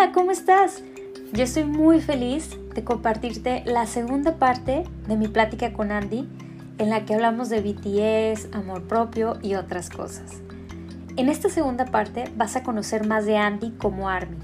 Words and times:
Hola, 0.00 0.12
¿cómo 0.12 0.30
estás? 0.30 0.84
Yo 1.32 1.42
estoy 1.42 1.64
muy 1.64 2.00
feliz 2.00 2.56
de 2.72 2.84
compartirte 2.84 3.64
la 3.66 3.84
segunda 3.84 4.36
parte 4.36 4.84
de 5.08 5.16
mi 5.16 5.26
plática 5.26 5.72
con 5.72 5.90
Andy, 5.90 6.28
en 6.78 6.88
la 6.88 7.04
que 7.04 7.14
hablamos 7.14 7.48
de 7.48 7.60
BTS, 7.60 8.54
amor 8.54 8.86
propio 8.86 9.38
y 9.42 9.56
otras 9.56 9.90
cosas. 9.90 10.34
En 11.16 11.28
esta 11.28 11.48
segunda 11.48 11.86
parte 11.86 12.30
vas 12.36 12.54
a 12.54 12.62
conocer 12.62 13.08
más 13.08 13.26
de 13.26 13.38
Andy 13.38 13.72
como 13.72 14.08
Army, 14.08 14.36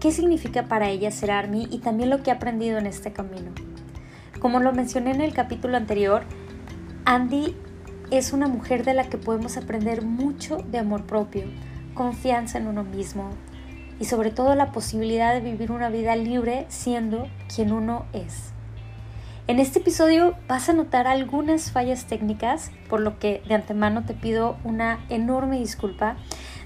qué 0.00 0.10
significa 0.10 0.64
para 0.64 0.88
ella 0.88 1.12
ser 1.12 1.30
Army 1.30 1.68
y 1.70 1.78
también 1.78 2.10
lo 2.10 2.24
que 2.24 2.32
ha 2.32 2.34
aprendido 2.34 2.76
en 2.76 2.86
este 2.86 3.12
camino. 3.12 3.52
Como 4.40 4.58
lo 4.58 4.72
mencioné 4.72 5.12
en 5.12 5.20
el 5.20 5.32
capítulo 5.32 5.76
anterior, 5.76 6.24
Andy 7.04 7.54
es 8.10 8.32
una 8.32 8.48
mujer 8.48 8.82
de 8.84 8.94
la 8.94 9.04
que 9.04 9.18
podemos 9.18 9.56
aprender 9.56 10.02
mucho 10.02 10.56
de 10.56 10.80
amor 10.80 11.04
propio, 11.04 11.44
confianza 11.94 12.58
en 12.58 12.66
uno 12.66 12.82
mismo, 12.82 13.30
y 13.98 14.04
sobre 14.06 14.30
todo 14.30 14.54
la 14.54 14.72
posibilidad 14.72 15.32
de 15.34 15.40
vivir 15.40 15.72
una 15.72 15.88
vida 15.88 16.16
libre 16.16 16.66
siendo 16.68 17.28
quien 17.54 17.72
uno 17.72 18.04
es. 18.12 18.52
En 19.48 19.60
este 19.60 19.78
episodio 19.78 20.34
vas 20.48 20.68
a 20.68 20.72
notar 20.72 21.06
algunas 21.06 21.70
fallas 21.70 22.06
técnicas, 22.06 22.72
por 22.88 23.00
lo 23.00 23.20
que 23.20 23.42
de 23.46 23.54
antemano 23.54 24.04
te 24.04 24.12
pido 24.12 24.56
una 24.64 24.98
enorme 25.08 25.58
disculpa. 25.58 26.16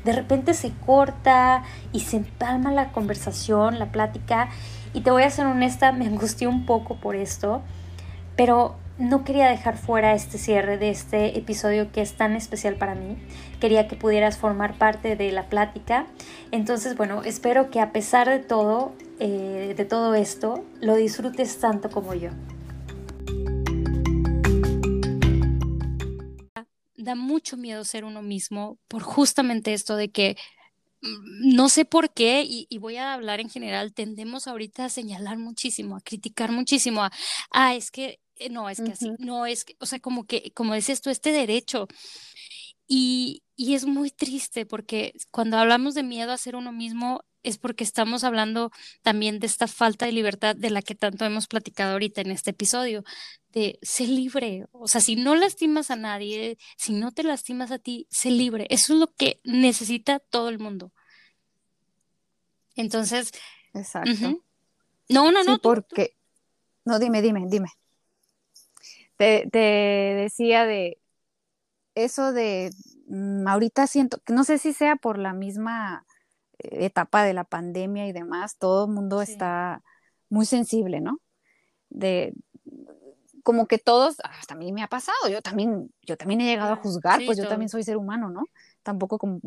De 0.05 0.13
repente 0.13 0.55
se 0.55 0.73
corta 0.87 1.63
y 1.93 2.01
se 2.01 2.17
empalma 2.17 2.73
la 2.73 2.91
conversación, 2.91 3.79
la 3.79 3.93
plática, 3.93 4.49
y 4.95 5.03
te 5.03 5.11
voy 5.11 5.25
a 5.25 5.31
ser 5.31 5.45
honesta, 5.45 5.93
me 5.93 6.07
angustié 6.07 6.49
un 6.49 6.65
poco 6.65 6.97
por 6.97 7.17
esto, 7.17 7.61
pero 8.35 8.77
no 9.01 9.25
quería 9.25 9.49
dejar 9.49 9.79
fuera 9.79 10.15
este 10.15 10.37
cierre 10.37 10.77
de 10.77 10.91
este 10.91 11.39
episodio 11.39 11.91
que 11.91 12.03
es 12.03 12.13
tan 12.13 12.37
especial 12.37 12.77
para 12.77 12.95
mí. 12.95 13.17
Quería 13.59 13.89
que 13.89 13.97
pudieras 13.97 14.37
formar 14.37 14.77
parte 14.77 15.17
de 15.17 15.33
la 15.33 15.49
plática. 15.49 16.07
Entonces, 16.51 16.97
bueno, 16.97 17.23
espero 17.25 17.71
que 17.71 17.81
a 17.81 17.93
pesar 17.93 18.29
de 18.29 18.41
todo, 18.41 18.93
eh, 19.19 19.73
de 19.75 19.85
todo 19.87 20.15
esto, 20.15 20.67
lo 20.83 20.97
disfrutes 20.97 21.59
tanto 21.59 21.89
como 21.89 22.13
yo. 22.13 22.31
Da 26.95 27.15
mucho 27.15 27.57
miedo 27.57 27.83
ser 27.85 28.05
uno 28.05 28.21
mismo 28.21 28.79
por 28.87 29.03
justamente 29.03 29.73
esto 29.73 29.97
de 29.97 30.11
que 30.11 30.37
mm, 31.01 31.55
no 31.55 31.71
sé 31.71 31.87
por 31.87 32.13
qué, 32.13 32.45
y, 32.47 32.67
voy 32.77 32.99
a 32.99 33.15
hablar 33.15 33.41
en 33.41 33.49
general, 33.49 33.95
tendemos 33.95 34.47
ahorita 34.47 34.85
a 34.85 34.91
señalar 34.91 35.39
muchísimo, 35.39 35.97
a 35.97 36.03
criticar 36.03 36.53
muchísimo, 36.53 37.03
a, 37.03 37.11
ah, 37.51 37.75
es 37.75 37.91
que 37.91 38.19
no, 38.49 38.71
es 38.71 38.81
que 38.81 38.93
así, 38.93 39.13
no, 39.19 39.47
es 39.47 39.65
que, 39.65 39.77
o 39.81 39.87
sea, 39.87 40.01
como 40.01 40.25
que, 40.25 40.53
como 40.53 40.75
dices 40.75 41.01
tú, 41.01 41.11
este 41.11 41.33
derecho. 41.33 41.89
Y, 42.87 43.43
y 43.55 43.75
es 43.75 43.87
muy 43.87 44.11
triste 44.11 44.67
porque 44.67 45.15
cuando 45.31 45.59
hablamos 45.59 45.95
de 45.95 46.03
miedo 46.03 46.33
a 46.33 46.39
ser 46.39 46.57
uno 46.57 46.73
mismo 46.73 47.25
es 47.43 47.59
porque 47.59 47.85
estamos 47.85 48.25
hablando 48.25 48.71
también 49.03 49.39
de 49.39 49.47
esta 49.47 49.67
falta 49.67 50.07
de 50.07 50.13
libertad 50.13 50.57
de 50.57 50.71
la 50.71 50.83
que 50.83 50.95
tanto 50.95 51.25
hemos 51.25 51.47
platicado 51.47 51.93
ahorita 51.93 52.21
en 52.21 52.31
este 52.31 52.51
episodio, 52.51 53.05
de 53.51 53.79
ser 53.83 54.09
libre. 54.09 54.67
O 54.73 54.89
sea, 54.89 55.01
si 55.01 55.17
no 55.17 55.35
lastimas 55.35 55.91
a 55.91 55.97
nadie, 55.97 56.59
si 56.77 56.93
no 56.93 57.13
te 57.13 57.23
lastimas 57.23 57.71
a 57.71 57.79
ti, 57.79 58.07
sé 58.11 58.31
libre. 58.31 58.67
Eso 58.71 58.95
es 58.95 58.99
lo 58.99 59.13
que 59.15 59.41
necesita 59.45 60.19
todo 60.19 60.49
el 60.49 60.59
mundo. 60.59 60.93
Entonces. 62.77 63.31
Exacto. 63.75 64.43
No, 65.09 65.31
no, 65.33 65.45
no. 65.45 65.59
porque. 65.59 66.17
No, 66.85 66.99
dime, 66.99 67.23
dime, 67.23 67.45
dime 67.47 67.69
te, 69.21 69.59
decía 70.17 70.65
de 70.65 70.99
eso 71.95 72.33
de, 72.33 72.71
mm, 73.09 73.47
ahorita 73.47 73.87
siento, 73.87 74.19
que 74.25 74.33
no 74.33 74.45
sé 74.45 74.59
si 74.59 74.73
sea 74.73 74.97
por 74.97 75.19
la 75.19 75.35
misma 75.35 76.07
eh, 76.59 76.87
etapa 76.87 77.23
de 77.25 77.35
la 77.35 77.45
pandemia 77.45 78.07
y 78.07 78.13
demás, 78.13 78.57
todo 78.57 78.87
el 78.87 78.93
mundo 78.93 79.21
está 79.21 79.83
muy 80.31 80.47
sensible, 80.47 81.01
¿no? 81.01 81.21
De, 81.91 82.33
como 83.43 83.67
que 83.67 83.79
todos, 83.79 84.17
hasta 84.23 84.55
a 84.55 84.57
mí 84.57 84.73
me 84.73 84.83
ha 84.83 84.89
pasado, 84.89 85.29
yo 85.31 85.43
también, 85.43 85.93
yo 86.03 86.17
también 86.17 86.41
he 86.41 86.47
llegado 86.47 86.73
a 86.73 86.77
juzgar, 86.77 87.21
pues 87.27 87.37
yo 87.37 87.49
también 87.49 87.69
soy 87.69 87.83
ser 87.83 87.97
humano, 87.97 88.31
¿no? 88.31 88.45
Tampoco 88.83 89.19
como, 89.19 89.41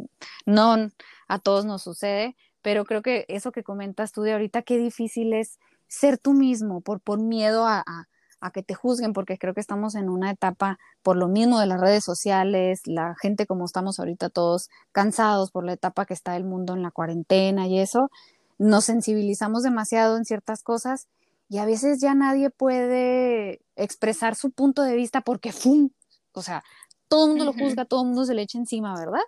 no 0.46 0.90
a 1.28 1.40
todos 1.40 1.66
nos 1.66 1.84
sucede, 1.84 2.36
pero 2.62 2.86
creo 2.86 3.02
que 3.02 3.26
eso 3.28 3.52
que 3.52 3.64
comentas 3.64 4.12
tú 4.12 4.22
de 4.22 4.34
ahorita, 4.34 4.62
qué 4.62 4.78
difícil 4.78 5.34
es 5.34 5.60
ser 5.88 6.18
tú 6.18 6.34
mismo 6.34 6.82
por, 6.82 7.00
por 7.00 7.20
miedo 7.20 7.66
a, 7.66 7.84
a 7.86 8.08
que 8.52 8.64
te 8.64 8.74
juzguen, 8.74 9.14
porque 9.14 9.38
creo 9.38 9.54
que 9.54 9.62
estamos 9.62 9.96
en 9.96 10.10
una 10.10 10.32
etapa, 10.32 10.80
por 11.02 11.16
lo 11.16 11.28
mismo 11.28 11.60
de 11.60 11.68
las 11.68 11.80
redes 11.80 12.04
sociales, 12.04 12.82
la 12.86 13.16
gente 13.22 13.46
como 13.46 13.66
estamos 13.66 14.00
ahorita 14.00 14.30
todos 14.30 14.70
cansados 14.92 15.52
por 15.52 15.66
la 15.66 15.74
etapa 15.74 16.06
que 16.06 16.14
está 16.14 16.36
el 16.36 16.44
mundo 16.44 16.74
en 16.74 16.82
la 16.82 16.92
cuarentena 16.92 17.68
y 17.68 17.80
eso, 17.80 18.10
nos 18.58 18.86
sensibilizamos 18.86 19.64
demasiado 19.64 20.18
en 20.18 20.26
ciertas 20.26 20.64
cosas 20.64 21.08
y 21.50 21.58
a 21.58 21.66
veces 21.66 22.00
ya 22.02 22.16
nadie 22.16 22.50
puede 22.50 23.62
expresar 23.76 24.36
su 24.36 24.52
punto 24.52 24.82
de 24.82 24.96
vista 24.96 25.22
porque 25.22 25.52
¡fum! 25.52 25.90
O 26.34 26.42
sea, 26.42 26.64
todo 27.08 27.26
el 27.26 27.30
mundo 27.32 27.46
lo 27.46 27.54
juzga, 27.54 27.86
todo 27.86 28.02
el 28.02 28.08
mundo 28.08 28.26
se 28.26 28.34
le 28.34 28.42
echa 28.42 28.58
encima, 28.58 28.98
¿verdad? 28.98 29.22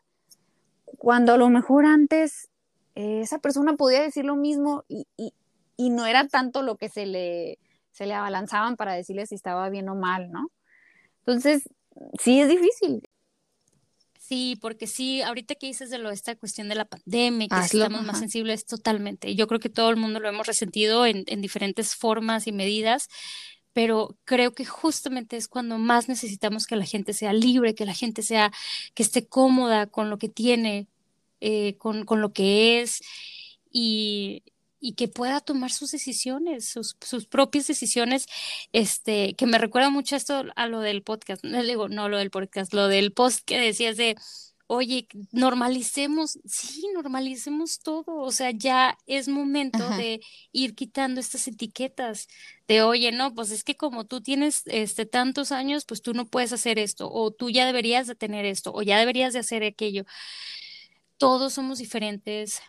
Cuando 0.97 1.33
a 1.33 1.37
lo 1.37 1.49
mejor 1.49 1.85
antes 1.85 2.49
eh, 2.95 3.21
esa 3.21 3.39
persona 3.39 3.75
podía 3.75 4.01
decir 4.01 4.25
lo 4.25 4.35
mismo 4.35 4.83
y, 4.87 5.05
y 5.77 5.89
no 5.89 6.05
era 6.05 6.27
tanto 6.27 6.61
lo 6.61 6.77
que 6.77 6.89
se 6.89 7.05
le 7.05 7.59
se 7.95 8.05
le 8.05 8.13
abalanzaban 8.13 8.75
para 8.75 8.93
decirle 8.93 9.25
si 9.25 9.35
estaba 9.35 9.69
bien 9.69 9.87
o 9.87 9.95
mal, 9.95 10.29
¿no? 10.29 10.51
Entonces, 11.19 11.69
sí 12.19 12.41
es 12.41 12.49
difícil. 12.49 13.01
Sí, 14.19 14.57
porque 14.59 14.85
sí, 14.85 15.21
ahorita 15.21 15.55
que 15.55 15.67
dices 15.67 15.89
de 15.89 15.97
lo 15.97 16.11
esta 16.11 16.35
cuestión 16.35 16.67
de 16.67 16.75
la 16.75 16.85
pandemia, 16.85 17.47
que 17.47 17.77
estamos 17.77 18.03
más 18.03 18.19
sensibles 18.19 18.65
totalmente. 18.65 19.33
Yo 19.35 19.47
creo 19.47 19.61
que 19.61 19.69
todo 19.69 19.89
el 19.91 19.95
mundo 19.95 20.19
lo 20.19 20.27
hemos 20.27 20.45
resentido 20.45 21.05
en, 21.05 21.23
en 21.27 21.41
diferentes 21.41 21.95
formas 21.95 22.47
y 22.47 22.51
medidas, 22.51 23.07
pero 23.71 24.17
creo 24.25 24.53
que 24.53 24.65
justamente 24.65 25.37
es 25.37 25.47
cuando 25.47 25.77
más 25.77 26.09
necesitamos 26.09 26.67
que 26.67 26.75
la 26.75 26.85
gente 26.85 27.13
sea 27.13 27.31
libre, 27.31 27.75
que 27.75 27.85
la 27.85 27.93
gente 27.93 28.23
sea, 28.23 28.51
que 28.93 29.03
esté 29.03 29.25
cómoda 29.25 29.87
con 29.87 30.09
lo 30.09 30.17
que 30.17 30.27
tiene, 30.27 30.87
eh, 31.39 31.77
con, 31.77 32.03
con, 32.03 32.19
lo 32.19 32.33
que 32.33 32.81
es. 32.81 33.01
Y, 33.71 34.43
y 34.85 34.93
que 34.93 35.07
pueda 35.07 35.39
tomar 35.41 35.71
sus 35.71 35.91
decisiones, 35.91 36.69
sus, 36.69 36.95
sus, 37.01 37.25
propias 37.25 37.65
decisiones, 37.65 38.27
este, 38.71 39.33
que 39.33 39.47
me 39.47 39.57
recuerda 39.57 39.89
mucho 39.89 40.15
esto 40.15 40.43
a 40.55 40.67
lo 40.67 40.79
del 40.79 41.01
podcast, 41.01 41.43
no 41.43 41.63
digo, 41.63 41.89
no 41.89 42.07
lo 42.07 42.19
del 42.19 42.29
podcast, 42.29 42.71
lo 42.71 42.87
del 42.87 43.11
post 43.11 43.41
que 43.45 43.59
decías 43.59 43.97
de, 43.97 44.15
oye, 44.67 45.07
normalicemos, 45.31 46.39
sí, 46.45 46.87
normalicemos 46.93 47.79
todo, 47.79 48.17
o 48.17 48.31
sea, 48.31 48.51
ya 48.51 48.95
es 49.07 49.27
momento 49.27 49.89
de 49.97 50.21
ir 50.51 50.75
quitando 50.75 51.19
estas 51.19 51.47
etiquetas 51.47 52.27
de, 52.67 52.83
oye, 52.83 53.11
no, 53.11 53.33
pues 53.33 53.49
es 53.49 53.63
que 53.63 53.75
como 53.75 54.05
tú 54.05 54.21
tienes 54.21 54.61
este 54.65 55.07
tantos 55.07 55.51
años, 55.51 55.85
pues 55.85 56.03
tú 56.03 56.13
no 56.13 56.27
puedes 56.27 56.53
hacer 56.53 56.77
esto, 56.77 57.11
o 57.11 57.31
tú 57.31 57.49
ya 57.49 57.65
deberías 57.65 58.05
de 58.05 58.13
tener 58.13 58.45
esto, 58.45 58.71
o 58.71 58.83
ya 58.83 58.99
deberías 58.99 59.33
de 59.33 59.39
hacer 59.39 59.63
aquello. 59.63 60.05
Todos 61.17 61.53
somos 61.53 61.79
diferentes, 61.79 62.61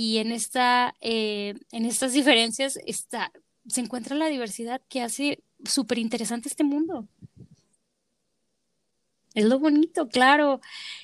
y 0.00 0.18
en, 0.18 0.30
esta, 0.30 0.94
eh, 1.00 1.54
en 1.72 1.84
estas 1.84 2.12
diferencias 2.12 2.78
está, 2.86 3.32
se 3.66 3.80
encuentra 3.80 4.14
la 4.14 4.28
diversidad 4.28 4.80
que 4.88 5.02
hace 5.02 5.42
súper 5.64 5.98
interesante 5.98 6.48
este 6.48 6.62
mundo. 6.62 7.08
Es 9.34 9.44
lo 9.44 9.58
bonito, 9.58 10.06
claro. 10.06 10.60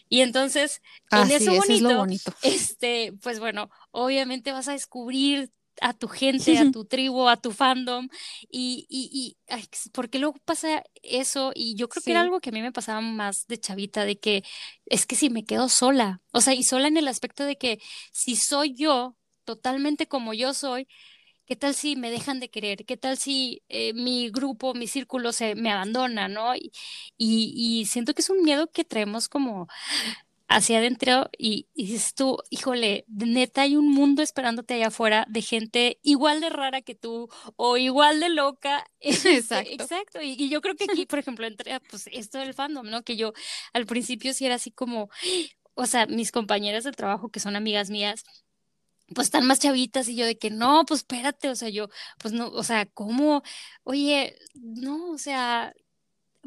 Y 0.08 0.20
entonces, 0.20 0.80
en 1.10 1.28
eso 1.28 1.52
bonito, 1.54 1.96
bonito, 1.96 2.32
este, 2.42 3.12
pues 3.20 3.40
bueno, 3.40 3.68
obviamente 3.90 4.52
vas 4.52 4.68
a 4.68 4.74
descubrir 4.74 5.50
a 5.80 5.92
tu 5.92 6.08
gente, 6.08 6.58
a 6.58 6.70
tu 6.70 6.84
tribu, 6.84 7.28
a 7.28 7.36
tu 7.36 7.52
fandom, 7.52 8.08
y, 8.50 8.86
y, 8.88 9.36
y 9.50 9.90
porque 9.92 10.18
luego 10.18 10.36
pasa 10.44 10.82
eso, 11.02 11.52
y 11.54 11.74
yo 11.76 11.88
creo 11.88 12.02
que 12.02 12.10
era 12.10 12.20
algo 12.20 12.40
que 12.40 12.50
a 12.50 12.52
mí 12.52 12.62
me 12.62 12.72
pasaba 12.72 13.00
más 13.00 13.46
de 13.46 13.58
chavita, 13.58 14.04
de 14.04 14.16
que 14.16 14.44
es 14.86 15.06
que 15.06 15.16
si 15.16 15.30
me 15.30 15.44
quedo 15.44 15.68
sola, 15.68 16.20
o 16.32 16.40
sea, 16.40 16.54
y 16.54 16.62
sola 16.62 16.88
en 16.88 16.96
el 16.96 17.08
aspecto 17.08 17.44
de 17.44 17.56
que 17.56 17.80
si 18.12 18.36
soy 18.36 18.74
yo, 18.74 19.16
totalmente 19.44 20.06
como 20.06 20.34
yo 20.34 20.54
soy, 20.54 20.88
¿qué 21.46 21.56
tal 21.56 21.74
si 21.74 21.96
me 21.96 22.10
dejan 22.10 22.40
de 22.40 22.48
querer? 22.48 22.86
¿Qué 22.86 22.96
tal 22.96 23.18
si 23.18 23.62
eh, 23.68 23.92
mi 23.92 24.30
grupo, 24.30 24.74
mi 24.74 24.86
círculo 24.86 25.32
se 25.32 25.54
me 25.54 25.70
abandona, 25.70 26.28
¿no? 26.28 26.54
Y, 26.56 26.72
y, 27.18 27.52
y 27.56 27.86
siento 27.86 28.14
que 28.14 28.22
es 28.22 28.30
un 28.30 28.42
miedo 28.42 28.70
que 28.70 28.84
traemos 28.84 29.28
como 29.28 29.68
hacia 30.54 30.78
adentro 30.78 31.28
y, 31.36 31.68
dices 31.74 32.14
tú, 32.14 32.38
híjole, 32.50 33.04
neta 33.08 33.62
hay 33.62 33.76
un 33.76 33.90
mundo 33.90 34.22
esperándote 34.22 34.74
allá 34.74 34.88
afuera 34.88 35.26
de 35.28 35.42
gente 35.42 35.98
igual 36.02 36.40
de 36.40 36.50
rara 36.50 36.80
que 36.82 36.94
tú 36.94 37.28
o 37.56 37.76
igual 37.76 38.20
de 38.20 38.28
loca. 38.28 38.86
Exacto. 39.00 39.70
Exacto. 39.70 40.22
Y, 40.22 40.48
yo 40.48 40.60
creo 40.60 40.76
que 40.76 40.84
aquí, 40.84 41.06
por 41.06 41.18
ejemplo, 41.18 41.46
entra 41.46 41.80
pues 41.90 42.08
esto 42.12 42.38
del 42.38 42.54
fandom, 42.54 42.88
¿no? 42.88 43.02
Que 43.02 43.16
yo 43.16 43.32
al 43.72 43.86
principio 43.86 44.32
sí 44.32 44.46
era 44.46 44.54
así 44.56 44.70
como, 44.70 45.08
o 45.74 45.86
sea, 45.86 46.06
mis 46.06 46.30
compañeras 46.30 46.84
de 46.84 46.92
trabajo 46.92 47.30
que 47.30 47.40
son 47.40 47.56
amigas 47.56 47.90
mías, 47.90 48.24
pues 49.14 49.26
están 49.26 49.46
más 49.46 49.60
chavitas 49.60 50.08
y 50.08 50.16
yo 50.16 50.24
de 50.26 50.38
que 50.38 50.50
no, 50.50 50.84
pues 50.86 51.00
espérate, 51.00 51.50
o 51.50 51.56
sea, 51.56 51.68
yo, 51.68 51.88
pues 52.18 52.32
no, 52.32 52.48
o 52.48 52.62
sea, 52.62 52.86
¿cómo? 52.86 53.42
Oye, 53.82 54.36
no, 54.54 55.10
o 55.10 55.18
sea, 55.18 55.74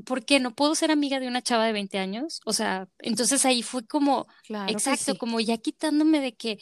¿por 0.05 0.25
qué 0.25 0.39
no 0.39 0.53
puedo 0.53 0.75
ser 0.75 0.91
amiga 0.91 1.19
de 1.19 1.27
una 1.27 1.41
chava 1.41 1.65
de 1.65 1.73
20 1.73 1.97
años? 1.97 2.41
O 2.45 2.53
sea, 2.53 2.88
entonces 2.99 3.45
ahí 3.45 3.63
fue 3.63 3.85
como, 3.85 4.27
exacto, 4.67 5.17
como 5.17 5.39
ya 5.39 5.57
quitándome 5.57 6.19
de 6.19 6.35
que, 6.35 6.59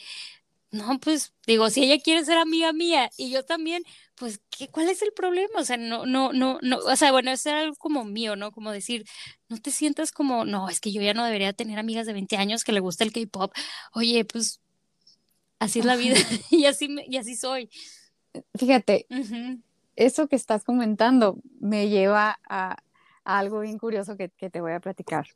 no, 0.70 0.98
pues 1.00 1.32
digo, 1.46 1.70
si 1.70 1.84
ella 1.84 2.02
quiere 2.02 2.24
ser 2.24 2.38
amiga 2.38 2.72
mía 2.72 3.10
y 3.16 3.30
yo 3.30 3.44
también, 3.44 3.82
pues, 4.14 4.40
¿qué, 4.50 4.68
¿cuál 4.68 4.88
es 4.88 5.02
el 5.02 5.12
problema? 5.12 5.60
O 5.60 5.64
sea, 5.64 5.76
no, 5.76 6.06
no, 6.06 6.32
no, 6.32 6.58
no, 6.62 6.78
o 6.78 6.96
sea, 6.96 7.12
bueno, 7.12 7.30
eso 7.30 7.48
era 7.50 7.60
algo 7.60 7.76
como 7.76 8.04
mío, 8.04 8.36
¿no? 8.36 8.52
Como 8.52 8.72
decir, 8.72 9.04
no 9.48 9.58
te 9.58 9.70
sientas 9.70 10.12
como, 10.12 10.44
no, 10.44 10.68
es 10.68 10.80
que 10.80 10.92
yo 10.92 11.00
ya 11.02 11.14
no 11.14 11.24
debería 11.24 11.52
tener 11.52 11.78
amigas 11.78 12.06
de 12.06 12.12
20 12.12 12.36
años 12.36 12.64
que 12.64 12.72
le 12.72 12.80
gusta 12.80 13.04
el 13.04 13.12
K-pop. 13.12 13.52
Oye, 13.92 14.24
pues, 14.24 14.60
así 15.58 15.80
es 15.80 15.84
la 15.84 15.96
vida 15.96 16.16
y 16.50 16.64
así, 16.64 16.88
y 17.08 17.16
así 17.16 17.36
soy. 17.36 17.70
Fíjate, 18.54 19.06
eso 19.94 20.28
que 20.28 20.36
estás 20.36 20.64
comentando 20.64 21.38
me 21.60 21.88
lleva 21.88 22.38
a, 22.48 22.76
algo 23.26 23.60
bien 23.60 23.78
curioso 23.78 24.16
que, 24.16 24.30
que 24.30 24.50
te 24.50 24.60
voy 24.60 24.72
a 24.72 24.80
platicar 24.80 25.26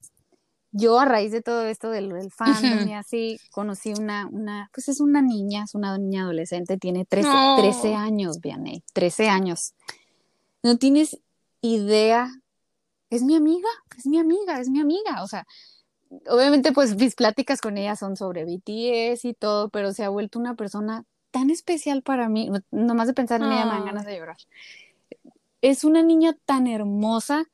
yo 0.73 0.99
a 1.01 1.05
raíz 1.05 1.33
de 1.33 1.43
todo 1.43 1.67
esto 1.67 1.91
del, 1.91 2.11
del 2.11 2.31
fandom 2.31 2.89
y 2.89 2.95
así, 2.95 3.41
conocí 3.51 3.93
una, 3.93 4.29
una, 4.31 4.71
pues 4.73 4.89
es 4.89 5.01
una 5.01 5.21
niña, 5.21 5.65
es 5.65 5.75
una 5.75 5.97
niña 5.99 6.23
adolescente, 6.23 6.79
tiene 6.79 7.05
13, 7.05 7.29
13 7.59 7.95
años, 7.95 8.41
Vianney, 8.41 8.85
13 8.93 9.29
años. 9.29 9.75
No 10.63 10.79
tienes 10.79 11.19
idea, 11.61 12.31
es 13.11 13.23
mi 13.23 13.35
amiga, 13.35 13.69
es 13.99 14.07
mi 14.07 14.19
amiga, 14.19 14.61
es 14.61 14.69
mi 14.69 14.81
amiga, 14.81 15.23
o 15.25 15.27
sea, 15.27 15.47
obviamente 16.29 16.73
pues 16.73 16.97
mis 16.97 17.15
pláticas 17.17 17.61
con 17.61 17.77
ella 17.77 17.97
son 17.97 18.17
sobre 18.17 18.45
BTS 18.45 19.25
y 19.25 19.35
todo, 19.35 19.71
pero 19.71 19.93
se 19.93 20.05
ha 20.05 20.09
vuelto 20.09 20.39
una 20.39 20.55
persona 20.55 21.05
tan 21.33 21.51
especial 21.51 22.03
para 22.03 22.29
mí, 22.29 22.49
nomás 22.71 23.09
de 23.09 23.15
pensar 23.15 23.41
en 23.41 23.53
ella 23.53 23.65
me 23.65 23.73
dan 23.73 23.85
ganas 23.87 24.07
de 24.07 24.19
llorar. 24.19 24.37
Es 25.63 25.85
una 25.85 26.03
niña 26.03 26.37
tan 26.47 26.67
hermosa 26.67 27.45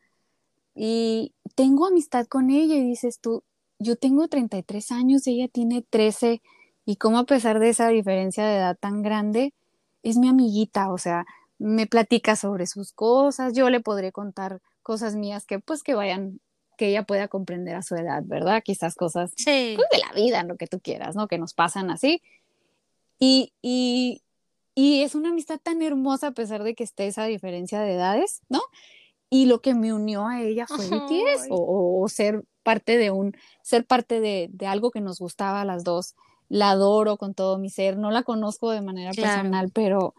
y 0.76 1.32
tengo 1.54 1.86
amistad 1.86 2.26
con 2.26 2.50
ella 2.50 2.74
y 2.74 2.82
dices 2.82 3.18
tú, 3.18 3.42
yo 3.78 3.96
tengo 3.96 4.28
33 4.28 4.92
años, 4.92 5.26
ella 5.26 5.48
tiene 5.48 5.82
13 5.88 6.42
y 6.84 6.96
como 6.96 7.18
a 7.18 7.24
pesar 7.24 7.58
de 7.58 7.70
esa 7.70 7.88
diferencia 7.88 8.46
de 8.46 8.56
edad 8.56 8.76
tan 8.78 9.02
grande, 9.02 9.54
es 10.02 10.18
mi 10.18 10.28
amiguita, 10.28 10.92
o 10.92 10.98
sea, 10.98 11.24
me 11.58 11.86
platica 11.86 12.36
sobre 12.36 12.66
sus 12.66 12.92
cosas, 12.92 13.54
yo 13.54 13.70
le 13.70 13.80
podré 13.80 14.12
contar 14.12 14.60
cosas 14.82 15.16
mías 15.16 15.46
que 15.46 15.58
pues 15.58 15.82
que 15.82 15.94
vayan, 15.94 16.40
que 16.76 16.88
ella 16.88 17.04
pueda 17.04 17.26
comprender 17.28 17.74
a 17.74 17.82
su 17.82 17.96
edad, 17.96 18.22
¿verdad? 18.26 18.62
Quizás 18.62 18.94
cosas 18.94 19.32
pues, 19.76 19.88
de 19.90 19.98
la 19.98 20.12
vida, 20.14 20.42
lo 20.42 20.56
que 20.56 20.66
tú 20.66 20.80
quieras, 20.80 21.16
¿no? 21.16 21.26
Que 21.26 21.38
nos 21.38 21.54
pasan 21.54 21.90
así. 21.90 22.22
Y, 23.18 23.54
y, 23.62 24.22
y 24.74 25.02
es 25.02 25.14
una 25.14 25.30
amistad 25.30 25.58
tan 25.58 25.80
hermosa 25.80 26.28
a 26.28 26.32
pesar 26.32 26.62
de 26.62 26.74
que 26.74 26.84
esté 26.84 27.06
esa 27.06 27.24
diferencia 27.24 27.80
de 27.80 27.94
edades, 27.94 28.42
¿no? 28.50 28.60
Y 29.30 29.46
lo 29.46 29.60
que 29.60 29.74
me 29.74 29.92
unió 29.92 30.26
a 30.26 30.42
ella 30.42 30.66
fue 30.66 30.86
BTS 30.86 31.48
o, 31.50 32.06
ser 32.08 32.44
parte 32.62 32.96
de 32.96 33.10
un, 33.10 33.36
ser 33.62 33.86
parte 33.86 34.20
de, 34.20 34.50
algo 34.66 34.90
que 34.90 35.00
nos 35.00 35.18
gustaba 35.18 35.60
a 35.62 35.64
las 35.64 35.84
dos. 35.84 36.14
La 36.48 36.70
adoro 36.70 37.16
con 37.16 37.34
todo 37.34 37.58
mi 37.58 37.70
ser, 37.70 37.96
no 37.96 38.10
la 38.12 38.22
conozco 38.22 38.70
de 38.70 38.80
manera 38.80 39.10
personal, 39.12 39.70
pero 39.74 40.14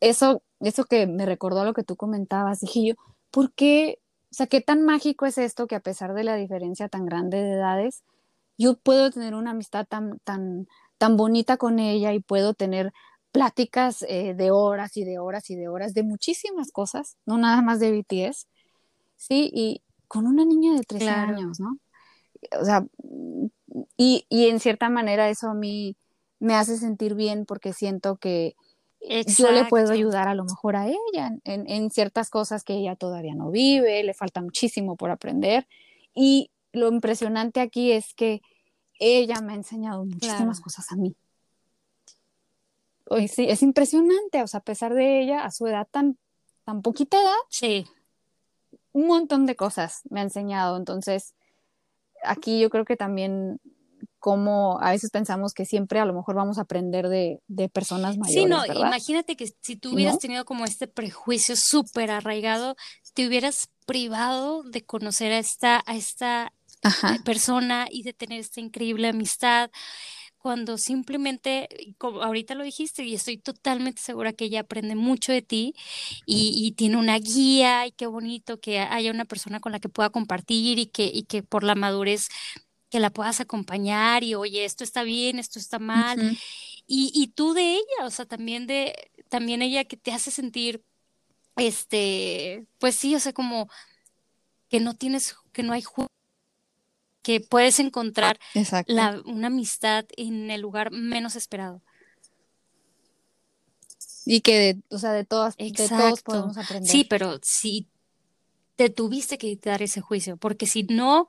eso, 0.00 0.42
eso 0.60 0.84
que 0.84 1.06
me 1.06 1.26
recordó 1.26 1.60
a 1.60 1.64
lo 1.64 1.74
que 1.74 1.84
tú 1.84 1.96
comentabas, 1.96 2.60
dije 2.60 2.86
yo, 2.86 2.94
¿por 3.30 3.52
qué? 3.52 3.98
O 4.30 4.34
sea, 4.34 4.46
¿qué 4.46 4.62
tan 4.62 4.82
mágico 4.84 5.26
es 5.26 5.36
esto 5.36 5.66
que 5.66 5.74
a 5.74 5.80
pesar 5.80 6.14
de 6.14 6.24
la 6.24 6.34
diferencia 6.36 6.88
tan 6.88 7.04
grande 7.04 7.42
de 7.42 7.52
edades, 7.52 8.04
yo 8.56 8.76
puedo 8.76 9.10
tener 9.10 9.34
una 9.34 9.50
amistad 9.50 9.86
tan, 9.86 10.18
tan, 10.20 10.66
tan 10.96 11.16
bonita 11.16 11.58
con 11.58 11.78
ella 11.78 12.12
y 12.14 12.20
puedo 12.20 12.54
tener 12.54 12.92
pláticas 13.34 14.04
eh, 14.08 14.32
de 14.32 14.52
horas 14.52 14.96
y 14.96 15.02
de 15.02 15.18
horas 15.18 15.50
y 15.50 15.56
de 15.56 15.66
horas 15.66 15.92
de 15.92 16.04
muchísimas 16.04 16.70
cosas, 16.70 17.16
no 17.26 17.36
nada 17.36 17.62
más 17.62 17.80
de 17.80 17.90
BTS, 17.90 18.46
¿sí? 19.16 19.50
Y 19.52 19.82
con 20.06 20.28
una 20.28 20.44
niña 20.44 20.72
de 20.74 20.82
13 20.82 21.08
años, 21.08 21.58
¿no? 21.58 21.76
O 22.60 22.64
sea, 22.64 22.86
y, 23.96 24.24
y, 24.28 24.46
en 24.46 24.60
cierta 24.60 24.88
manera 24.88 25.28
eso 25.30 25.48
a 25.48 25.54
mí 25.54 25.96
me 26.38 26.54
hace 26.54 26.76
sentir 26.76 27.16
bien 27.16 27.44
porque 27.44 27.72
siento 27.72 28.18
que 28.18 28.54
yo 29.36 29.50
le 29.50 29.64
puedo 29.64 29.90
ayudar 29.90 30.28
a 30.28 30.34
lo 30.34 30.44
mejor 30.44 30.76
a 30.76 30.86
ella 30.86 31.32
en, 31.42 31.68
en, 31.68 31.90
ciertas 31.90 32.30
cosas 32.30 32.62
que 32.62 32.74
ella 32.74 32.94
todavía 32.94 33.34
no 33.34 33.50
vive, 33.50 34.04
le 34.04 34.14
falta 34.14 34.42
muchísimo 34.42 34.94
por 34.94 35.10
aprender. 35.10 35.66
Y 36.14 36.52
lo 36.72 36.86
impresionante 36.86 37.60
aquí 37.60 37.90
es 37.90 38.14
que 38.14 38.42
ella 39.00 39.40
me 39.40 39.54
ha 39.54 39.56
enseñado 39.56 40.04
muchísimas 40.04 40.60
cosas 40.60 40.92
a 40.92 40.96
mí 40.96 41.16
sí, 43.28 43.46
es 43.48 43.62
impresionante, 43.62 44.42
o 44.42 44.46
sea, 44.46 44.60
a 44.60 44.64
pesar 44.64 44.94
de 44.94 45.20
ella, 45.20 45.44
a 45.44 45.50
su 45.50 45.66
edad 45.66 45.86
tan, 45.90 46.18
tan 46.64 46.82
poquita 46.82 47.20
edad, 47.20 47.36
sí. 47.48 47.86
un 48.92 49.06
montón 49.06 49.46
de 49.46 49.56
cosas 49.56 50.02
me 50.10 50.20
ha 50.20 50.22
enseñado. 50.22 50.76
Entonces, 50.76 51.34
aquí 52.22 52.60
yo 52.60 52.70
creo 52.70 52.84
que 52.84 52.96
también 52.96 53.60
como 54.18 54.80
a 54.80 54.92
veces 54.92 55.10
pensamos 55.10 55.52
que 55.52 55.66
siempre 55.66 56.00
a 56.00 56.06
lo 56.06 56.14
mejor 56.14 56.34
vamos 56.34 56.56
a 56.56 56.62
aprender 56.62 57.10
de, 57.10 57.42
de 57.46 57.68
personas 57.68 58.16
mayores. 58.16 58.42
Sí, 58.42 58.48
no, 58.48 58.64
imagínate 58.64 59.36
que 59.36 59.52
si 59.60 59.76
tú 59.76 59.92
hubieras 59.92 60.18
tenido 60.18 60.46
como 60.46 60.64
este 60.64 60.86
prejuicio 60.86 61.56
súper 61.56 62.10
arraigado, 62.10 62.74
te 63.12 63.26
hubieras 63.26 63.68
privado 63.84 64.62
de 64.62 64.82
conocer 64.82 65.30
a 65.32 65.38
esta, 65.38 65.82
a 65.84 65.94
esta 65.94 66.54
persona 67.26 67.86
y 67.90 68.02
de 68.02 68.14
tener 68.14 68.40
esta 68.40 68.60
increíble 68.60 69.08
amistad 69.08 69.70
cuando 70.44 70.76
simplemente, 70.76 71.70
como 71.96 72.22
ahorita 72.22 72.54
lo 72.54 72.64
dijiste, 72.64 73.02
y 73.02 73.14
estoy 73.14 73.38
totalmente 73.38 74.02
segura 74.02 74.34
que 74.34 74.44
ella 74.44 74.60
aprende 74.60 74.94
mucho 74.94 75.32
de 75.32 75.40
ti 75.40 75.74
y, 76.26 76.72
tiene 76.72 76.98
una 76.98 77.18
guía 77.18 77.86
y 77.86 77.92
qué 77.92 78.06
bonito 78.06 78.60
que 78.60 78.78
haya 78.78 79.10
una 79.10 79.24
persona 79.24 79.60
con 79.60 79.72
la 79.72 79.80
que 79.80 79.88
pueda 79.88 80.10
compartir 80.10 80.78
y 80.78 80.84
que, 80.84 81.06
y 81.06 81.22
que 81.22 81.42
por 81.42 81.64
la 81.64 81.74
madurez 81.74 82.28
que 82.90 83.00
la 83.00 83.08
puedas 83.08 83.40
acompañar 83.40 84.22
y 84.22 84.34
oye, 84.34 84.66
esto 84.66 84.84
está 84.84 85.02
bien, 85.02 85.38
esto 85.38 85.58
está 85.58 85.78
mal. 85.78 86.36
y, 86.86 87.10
y 87.14 87.28
tú 87.28 87.54
de 87.54 87.76
ella, 87.76 88.04
o 88.04 88.10
sea, 88.10 88.26
también 88.26 88.66
de, 88.66 88.94
también 89.30 89.62
ella 89.62 89.86
que 89.86 89.96
te 89.96 90.12
hace 90.12 90.30
sentir, 90.30 90.84
este, 91.56 92.66
pues 92.78 92.96
sí, 92.96 93.14
o 93.14 93.18
sea, 93.18 93.32
como 93.32 93.70
que 94.68 94.78
no 94.78 94.92
tienes, 94.92 95.36
que 95.54 95.62
no 95.62 95.72
hay 95.72 95.80
que 97.24 97.40
puedes 97.40 97.80
encontrar 97.80 98.38
la, 98.86 99.20
una 99.24 99.48
amistad 99.48 100.04
en 100.16 100.50
el 100.50 100.60
lugar 100.60 100.92
menos 100.92 101.34
esperado. 101.34 101.82
Y 104.26 104.42
que, 104.42 104.58
de, 104.58 104.76
o 104.90 104.98
sea, 104.98 105.12
de, 105.12 105.24
todas, 105.24 105.56
de 105.56 105.72
todos 105.72 106.22
podemos 106.22 106.56
aprender. 106.56 106.88
Sí, 106.88 107.04
pero 107.04 107.40
si 107.42 107.88
te 108.76 108.90
tuviste 108.90 109.38
que 109.38 109.56
dar 109.56 109.82
ese 109.82 110.00
juicio, 110.00 110.36
porque 110.36 110.66
si 110.66 110.84
no, 110.84 111.28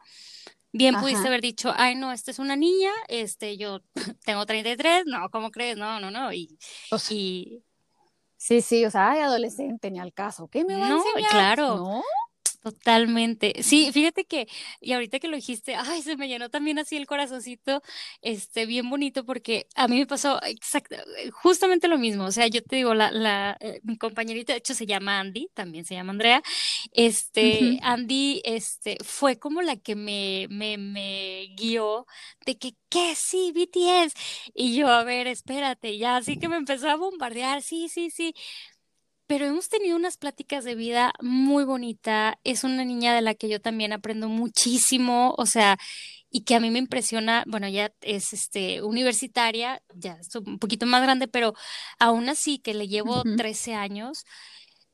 bien 0.71 0.95
pudiste 0.95 1.27
haber 1.27 1.41
dicho, 1.41 1.73
ay, 1.75 1.95
no, 1.95 2.11
esta 2.11 2.31
es 2.31 2.39
una 2.39 2.55
niña, 2.55 2.91
este, 3.07 3.57
yo 3.57 3.79
tengo 4.25 4.45
33, 4.45 5.05
no, 5.07 5.29
¿cómo 5.29 5.49
crees? 5.49 5.77
No, 5.77 5.99
no, 5.99 6.11
no, 6.11 6.31
y... 6.31 6.57
y... 7.09 7.63
Sí, 8.37 8.61
sí, 8.61 8.85
o 8.85 8.91
sea, 8.91 9.11
ay, 9.11 9.21
adolescente, 9.21 9.89
ni 9.89 9.99
al 9.99 10.13
caso, 10.13 10.47
¿qué 10.47 10.65
me 10.65 10.75
va 10.75 10.87
no, 10.87 11.01
a 11.01 11.07
enseñar? 11.07 11.31
claro. 11.31 11.77
¿No? 11.77 12.03
Totalmente. 12.65 13.61
Sí, 13.61 13.91
fíjate 13.93 14.25
que, 14.25 14.47
y 14.81 14.93
ahorita 14.93 15.19
que 15.19 15.27
lo 15.27 15.35
dijiste, 15.35 15.75
ay, 15.75 16.01
se 16.01 16.17
me 16.17 16.27
llenó 16.27 16.49
también 16.49 16.79
así 16.79 16.97
el 16.97 17.05
corazoncito, 17.05 17.83
este, 18.23 18.65
bien 18.65 18.89
bonito, 18.89 19.23
porque 19.23 19.67
a 19.75 19.87
mí 19.87 19.99
me 19.99 20.07
pasó 20.07 20.41
exacto, 20.43 20.95
justamente 21.43 21.87
lo 21.87 21.99
mismo. 21.99 22.25
O 22.25 22.31
sea, 22.31 22.47
yo 22.47 22.63
te 22.63 22.77
digo, 22.77 22.95
la, 22.95 23.11
la, 23.11 23.55
eh, 23.59 23.81
mi 23.83 23.99
compañerita, 23.99 24.53
de 24.53 24.57
hecho, 24.59 24.73
se 24.73 24.87
llama 24.87 25.19
Andy, 25.19 25.47
también 25.53 25.85
se 25.85 25.93
llama 25.93 26.09
Andrea. 26.13 26.41
Este, 26.91 27.77
Andy, 27.83 28.41
este, 28.43 28.97
fue 29.03 29.37
como 29.37 29.61
la 29.61 29.75
que 29.75 29.95
me, 29.95 30.47
me, 30.49 30.79
me 30.79 31.49
guió 31.55 32.07
de 32.47 32.57
que, 32.57 32.73
¿qué? 32.89 33.13
Sí, 33.15 33.51
BTS. 33.53 34.15
Y 34.55 34.75
yo, 34.75 34.87
a 34.89 35.03
ver, 35.03 35.27
espérate, 35.27 35.99
ya, 35.99 36.17
así 36.17 36.37
que 36.39 36.49
me 36.49 36.57
empezó 36.57 36.89
a 36.89 36.95
bombardear, 36.95 37.61
sí, 37.61 37.89
sí, 37.89 38.09
sí 38.09 38.33
pero 39.27 39.45
hemos 39.45 39.69
tenido 39.69 39.95
unas 39.95 40.17
pláticas 40.17 40.63
de 40.63 40.75
vida 40.75 41.13
muy 41.21 41.63
bonita. 41.63 42.39
Es 42.43 42.63
una 42.63 42.85
niña 42.85 43.15
de 43.15 43.21
la 43.21 43.35
que 43.35 43.49
yo 43.49 43.59
también 43.59 43.93
aprendo 43.93 44.29
muchísimo, 44.29 45.33
o 45.37 45.45
sea, 45.45 45.77
y 46.29 46.43
que 46.43 46.55
a 46.55 46.59
mí 46.59 46.69
me 46.71 46.79
impresiona, 46.79 47.43
bueno, 47.47 47.67
ya 47.69 47.93
es 48.01 48.33
este 48.33 48.81
universitaria, 48.83 49.81
ya 49.95 50.13
es 50.19 50.35
un 50.35 50.59
poquito 50.59 50.85
más 50.85 51.01
grande, 51.01 51.27
pero 51.27 51.53
aún 51.99 52.29
así 52.29 52.59
que 52.59 52.73
le 52.73 52.87
llevo 52.87 53.23
13 53.37 53.73
años, 53.75 54.25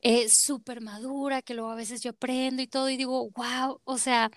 es 0.00 0.40
súper 0.42 0.80
madura, 0.80 1.42
que 1.42 1.54
luego 1.54 1.70
a 1.70 1.76
veces 1.76 2.02
yo 2.02 2.10
aprendo 2.12 2.62
y 2.62 2.66
todo 2.68 2.90
y 2.90 2.96
digo, 2.96 3.30
wow, 3.30 3.80
o 3.84 3.98
sea, 3.98 4.30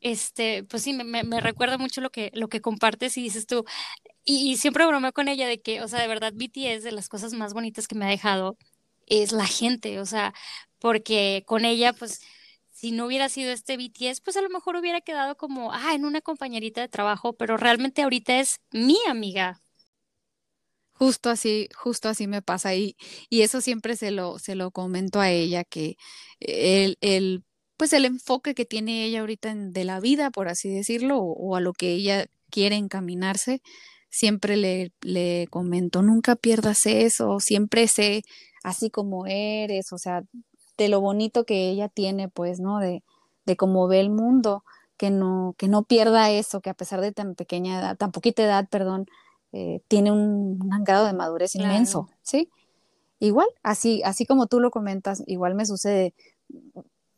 este, 0.00 0.64
pues 0.64 0.82
sí, 0.82 0.92
me, 0.94 1.04
me, 1.24 1.40
recuerda 1.40 1.78
mucho 1.78 2.00
lo 2.00 2.10
que, 2.10 2.30
lo 2.34 2.48
que 2.48 2.60
compartes 2.60 3.16
y 3.18 3.22
dices 3.22 3.46
tú, 3.46 3.64
y, 4.24 4.52
y 4.52 4.56
siempre 4.56 4.86
bromeo 4.86 5.12
con 5.12 5.28
ella 5.28 5.48
de 5.48 5.60
que, 5.60 5.82
o 5.82 5.88
sea, 5.88 6.00
de 6.00 6.08
verdad, 6.08 6.32
BTS 6.34 6.84
de 6.84 6.92
las 6.92 7.08
cosas 7.08 7.32
más 7.34 7.54
bonitas 7.54 7.88
que 7.88 7.94
me 7.96 8.06
ha 8.06 8.08
dejado 8.08 8.56
es 9.10 9.32
la 9.32 9.46
gente, 9.46 10.00
o 10.00 10.06
sea, 10.06 10.32
porque 10.78 11.44
con 11.46 11.66
ella, 11.66 11.92
pues, 11.92 12.20
si 12.70 12.92
no 12.92 13.04
hubiera 13.06 13.28
sido 13.28 13.52
este 13.52 13.76
BTS, 13.76 14.22
pues 14.22 14.38
a 14.38 14.42
lo 14.42 14.48
mejor 14.48 14.76
hubiera 14.76 15.02
quedado 15.02 15.36
como, 15.36 15.72
ah, 15.74 15.94
en 15.94 16.06
una 16.06 16.22
compañerita 16.22 16.80
de 16.80 16.88
trabajo, 16.88 17.34
pero 17.34 17.58
realmente 17.58 18.02
ahorita 18.02 18.40
es 18.40 18.60
mi 18.72 18.96
amiga. 19.06 19.60
Justo 20.92 21.30
así, 21.30 21.68
justo 21.74 22.08
así 22.08 22.26
me 22.26 22.42
pasa 22.42 22.74
y, 22.74 22.96
y 23.28 23.42
eso 23.42 23.60
siempre 23.60 23.96
se 23.96 24.10
lo, 24.10 24.38
se 24.38 24.54
lo 24.54 24.70
comento 24.70 25.20
a 25.20 25.30
ella, 25.30 25.64
que 25.64 25.96
el, 26.40 26.96
el 27.00 27.44
pues 27.78 27.94
el 27.94 28.04
enfoque 28.04 28.54
que 28.54 28.66
tiene 28.66 29.06
ella 29.06 29.20
ahorita 29.20 29.50
en, 29.50 29.72
de 29.72 29.84
la 29.84 30.00
vida, 30.00 30.30
por 30.30 30.48
así 30.48 30.68
decirlo, 30.68 31.18
o, 31.18 31.56
a 31.56 31.60
lo 31.60 31.72
que 31.72 31.92
ella 31.94 32.26
quiere 32.50 32.76
encaminarse, 32.76 33.62
siempre 34.10 34.58
le, 34.58 34.92
le 35.00 35.46
comento, 35.50 36.02
nunca 36.02 36.36
pierdas 36.36 36.84
eso, 36.84 37.40
siempre 37.40 37.88
sé 37.88 38.22
así 38.62 38.90
como 38.90 39.26
eres, 39.26 39.92
o 39.92 39.98
sea, 39.98 40.24
de 40.76 40.88
lo 40.88 41.00
bonito 41.00 41.44
que 41.44 41.70
ella 41.70 41.88
tiene, 41.88 42.28
pues, 42.28 42.60
¿no? 42.60 42.78
De, 42.78 43.02
de 43.46 43.56
cómo 43.56 43.86
ve 43.88 44.00
el 44.00 44.10
mundo, 44.10 44.64
que 44.96 45.10
no, 45.10 45.54
que 45.58 45.68
no 45.68 45.84
pierda 45.84 46.30
eso, 46.30 46.60
que 46.60 46.70
a 46.70 46.74
pesar 46.74 47.00
de 47.00 47.12
tan 47.12 47.34
pequeña 47.34 47.78
edad, 47.78 47.96
tan 47.96 48.12
poquita 48.12 48.42
edad, 48.42 48.68
perdón, 48.68 49.06
eh, 49.52 49.80
tiene 49.88 50.12
un, 50.12 50.60
un, 50.62 50.84
grado 50.84 51.06
de 51.06 51.12
madurez 51.12 51.54
inmenso, 51.54 52.08
¿sí? 52.22 52.50
Igual, 53.18 53.48
así, 53.62 54.02
así 54.04 54.24
como 54.24 54.46
tú 54.46 54.60
lo 54.60 54.70
comentas, 54.70 55.22
igual 55.26 55.54
me 55.54 55.66
sucede, 55.66 56.14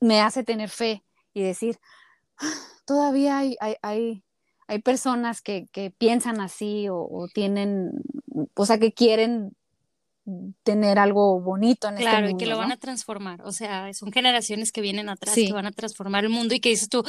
me 0.00 0.20
hace 0.20 0.42
tener 0.42 0.68
fe 0.68 1.04
y 1.34 1.42
decir, 1.42 1.78
ah, 2.38 2.52
todavía 2.84 3.38
hay, 3.38 3.56
hay, 3.60 3.76
hay, 3.82 4.24
hay 4.66 4.78
personas 4.80 5.42
que, 5.42 5.68
que, 5.72 5.90
piensan 5.90 6.40
así 6.40 6.88
o, 6.88 6.96
o, 6.96 7.28
tienen, 7.28 7.92
o 8.54 8.66
sea, 8.66 8.78
que 8.78 8.92
quieren 8.92 9.54
tener 10.62 10.98
algo 10.98 11.40
bonito 11.40 11.88
en 11.88 11.96
claro, 11.96 12.18
este 12.18 12.30
mundo. 12.30 12.36
y 12.36 12.38
que 12.44 12.50
lo 12.50 12.56
¿no? 12.56 12.62
van 12.62 12.72
a 12.72 12.76
transformar. 12.76 13.42
O 13.42 13.52
sea, 13.52 13.92
son 13.92 14.12
generaciones 14.12 14.70
que 14.70 14.80
vienen 14.80 15.08
atrás 15.08 15.34
sí. 15.34 15.46
que 15.46 15.52
van 15.52 15.66
a 15.66 15.72
transformar 15.72 16.24
el 16.24 16.30
mundo 16.30 16.54
y 16.54 16.60
que 16.60 16.68
dices 16.68 16.88
tú, 16.88 17.04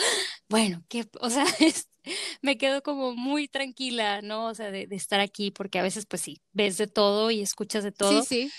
bueno, 0.49 0.83
que, 0.89 1.05
o 1.19 1.29
sea, 1.29 1.45
es, 1.59 1.87
me 2.41 2.57
quedo 2.57 2.81
como 2.81 3.13
muy 3.15 3.47
tranquila, 3.47 4.21
¿no? 4.21 4.47
O 4.47 4.55
sea, 4.55 4.71
de, 4.71 4.87
de, 4.87 4.95
estar 4.95 5.19
aquí, 5.19 5.51
porque 5.51 5.79
a 5.79 5.83
veces, 5.83 6.05
pues 6.07 6.21
sí, 6.21 6.41
ves 6.51 6.77
de 6.77 6.87
todo 6.87 7.29
y 7.29 7.41
escuchas 7.41 7.83
de 7.83 7.91
todo. 7.91 8.23
Sí, 8.23 8.45
sí. 8.45 8.51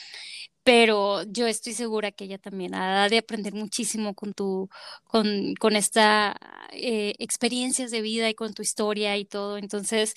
Pero 0.63 1.25
yo 1.25 1.47
estoy 1.47 1.75
segura 1.75 2.11
que 2.11 2.25
ella 2.25 2.39
también 2.39 2.75
ha 2.75 3.09
de 3.11 3.19
aprender 3.19 3.53
muchísimo 3.53 4.15
con 4.15 4.33
tu, 4.33 4.71
con, 5.05 5.55
con 5.61 5.77
esta 5.77 6.37
eh, 6.73 7.15
experiencias 7.19 7.91
de 7.91 8.01
vida 8.01 8.31
y 8.31 8.35
con 8.35 8.55
tu 8.55 8.63
historia 8.63 9.17
y 9.19 9.27
todo. 9.27 9.59
Entonces, 9.59 10.15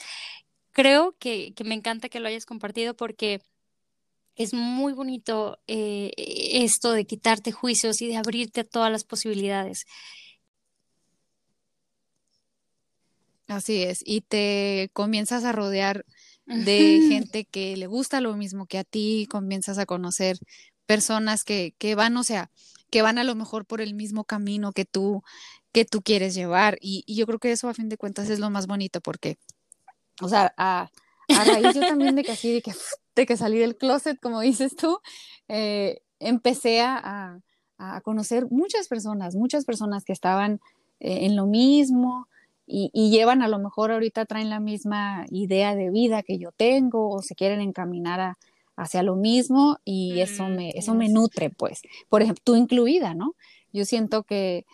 creo 0.71 1.17
que, 1.19 1.53
que 1.53 1.65
me 1.65 1.75
encanta 1.75 2.07
que 2.07 2.21
lo 2.21 2.29
hayas 2.29 2.45
compartido 2.45 2.95
porque 2.95 3.41
es 4.37 4.53
muy 4.53 4.93
bonito 4.93 5.59
eh, 5.67 6.11
esto 6.15 6.91
de 6.91 7.05
quitarte 7.05 7.51
juicios 7.51 8.01
y 8.01 8.07
de 8.07 8.17
abrirte 8.17 8.61
a 8.61 8.63
todas 8.63 8.91
las 8.91 9.03
posibilidades. 9.03 9.85
Así 13.47 13.81
es, 13.81 14.01
y 14.05 14.21
te 14.21 14.89
comienzas 14.93 15.43
a 15.43 15.53
rodear 15.53 16.05
de 16.45 16.99
gente 17.09 17.45
que 17.45 17.75
le 17.77 17.87
gusta 17.87 18.21
lo 18.21 18.35
mismo 18.35 18.67
que 18.67 18.77
a 18.77 18.83
ti, 18.83 19.27
comienzas 19.29 19.79
a 19.79 19.85
conocer 19.85 20.37
personas 20.85 21.43
que, 21.43 21.73
que 21.79 21.95
van, 21.95 22.15
o 22.17 22.23
sea, 22.23 22.51
que 22.91 23.01
van 23.01 23.17
a 23.17 23.23
lo 23.23 23.35
mejor 23.35 23.65
por 23.65 23.81
el 23.81 23.95
mismo 23.95 24.23
camino 24.23 24.71
que 24.71 24.85
tú, 24.85 25.23
que 25.71 25.83
tú 25.83 26.01
quieres 26.01 26.35
llevar. 26.35 26.77
Y, 26.79 27.03
y 27.07 27.15
yo 27.15 27.25
creo 27.25 27.39
que 27.39 27.51
eso 27.51 27.69
a 27.69 27.73
fin 27.73 27.89
de 27.89 27.97
cuentas 27.97 28.29
es 28.29 28.39
lo 28.39 28.49
más 28.49 28.67
bonito 28.67 29.01
porque, 29.01 29.37
o 30.21 30.29
sea, 30.29 30.53
a, 30.57 30.91
a 31.29 31.43
raíz 31.43 31.73
yo 31.73 31.81
también 31.81 32.15
de 32.15 32.23
que 32.23 32.33
así, 32.33 32.53
de 32.53 32.61
que, 32.61 32.73
de 33.17 33.25
que 33.25 33.35
salí 33.37 33.57
del 33.57 33.75
closet, 33.75 34.19
como 34.19 34.39
dices 34.41 34.75
tú, 34.75 34.99
eh, 35.49 36.01
empecé 36.19 36.81
a, 36.81 37.39
a, 37.77 38.01
conocer 38.01 38.47
muchas 38.49 38.87
personas, 38.87 39.35
muchas 39.35 39.65
personas 39.65 40.05
que 40.05 40.13
estaban 40.13 40.61
eh, 40.99 41.25
en 41.25 41.35
lo 41.35 41.45
mismo 41.45 42.27
y, 42.65 42.89
y, 42.93 43.11
llevan 43.11 43.41
a 43.41 43.47
lo 43.47 43.59
mejor 43.59 43.91
ahorita 43.91 44.25
traen 44.25 44.49
la 44.49 44.59
misma 44.59 45.25
idea 45.29 45.75
de 45.75 45.89
vida 45.89 46.23
que 46.23 46.37
yo 46.37 46.51
tengo 46.51 47.09
o 47.09 47.21
se 47.21 47.35
quieren 47.35 47.61
encaminar 47.61 48.19
a, 48.19 48.37
hacia 48.77 49.03
lo 49.03 49.15
mismo 49.15 49.79
y 49.83 50.19
eso 50.21 50.47
me, 50.47 50.69
eso 50.69 50.93
me 50.93 51.09
nutre, 51.09 51.49
pues. 51.49 51.81
Por 52.09 52.21
ejemplo, 52.21 52.41
tú 52.43 52.55
incluida, 52.55 53.15
¿no? 53.15 53.35
Yo 53.73 53.85
siento 53.85 54.23
que 54.23 54.65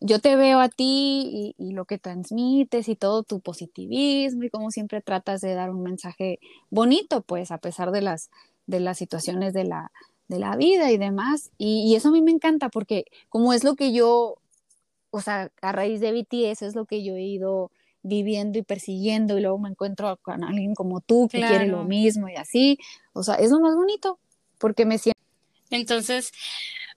yo 0.00 0.20
te 0.20 0.36
veo 0.36 0.60
a 0.60 0.68
ti 0.68 1.54
y, 1.56 1.56
y, 1.58 1.72
lo 1.72 1.84
que 1.84 1.98
transmites 1.98 2.88
y 2.88 2.94
todo 2.94 3.24
tu 3.24 3.40
positivismo 3.40 4.44
y 4.44 4.50
como 4.50 4.70
siempre 4.70 5.00
tratas 5.00 5.40
de 5.40 5.54
dar 5.54 5.70
un 5.70 5.82
mensaje 5.82 6.38
bonito, 6.70 7.22
pues 7.22 7.50
a 7.50 7.58
pesar 7.58 7.90
de 7.90 8.00
las, 8.00 8.30
de 8.66 8.80
las 8.80 8.98
situaciones 8.98 9.52
de 9.54 9.64
la, 9.64 9.90
de 10.28 10.38
la 10.38 10.54
vida 10.56 10.92
y 10.92 10.98
demás. 10.98 11.50
Y, 11.58 11.90
y, 11.90 11.96
eso 11.96 12.08
a 12.08 12.12
mí 12.12 12.22
me 12.22 12.30
encanta 12.30 12.68
porque 12.68 13.06
como 13.28 13.52
es 13.52 13.64
lo 13.64 13.74
que 13.74 13.92
yo, 13.92 14.36
o 15.10 15.20
sea, 15.20 15.50
a 15.60 15.72
raíz 15.72 16.00
de 16.00 16.12
BTS 16.12 16.62
es 16.62 16.74
lo 16.76 16.84
que 16.84 17.02
yo 17.02 17.16
he 17.16 17.22
ido 17.22 17.72
viviendo 18.02 18.58
y 18.58 18.62
persiguiendo 18.62 19.38
y 19.38 19.42
luego 19.42 19.58
me 19.58 19.68
encuentro 19.68 20.16
con 20.22 20.44
alguien 20.44 20.74
como 20.74 21.00
tú 21.00 21.28
que 21.28 21.38
claro. 21.38 21.56
quiere 21.56 21.70
lo 21.70 21.84
mismo 21.84 22.28
y 22.28 22.36
así. 22.36 22.78
O 23.12 23.22
sea, 23.24 23.34
es 23.34 23.50
lo 23.50 23.58
más 23.60 23.74
bonito 23.74 24.20
porque 24.58 24.84
me 24.86 24.98
siento. 24.98 25.18
Entonces, 25.70 26.32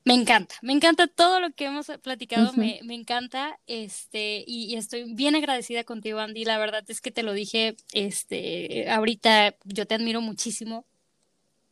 me 0.03 0.13
encanta, 0.13 0.55
me 0.61 0.73
encanta 0.73 1.07
todo 1.07 1.39
lo 1.39 1.51
que 1.51 1.65
hemos 1.65 1.87
platicado, 2.01 2.49
uh 2.49 2.53
-huh. 2.53 2.57
me, 2.57 2.79
me, 2.83 2.95
encanta, 2.95 3.59
este, 3.67 4.43
y, 4.47 4.73
y, 4.73 4.75
estoy 4.75 5.13
bien 5.13 5.35
agradecida 5.35 5.83
contigo, 5.83 6.19
Andy, 6.19 6.45
la 6.45 6.57
verdad 6.57 6.83
es 6.87 7.01
que 7.01 7.11
te 7.11 7.23
lo 7.23 7.33
dije, 7.33 7.75
este, 7.93 8.89
ahorita 8.89 9.55
yo 9.65 9.85
te 9.85 9.95
admiro 9.95 10.21
muchísimo, 10.21 10.85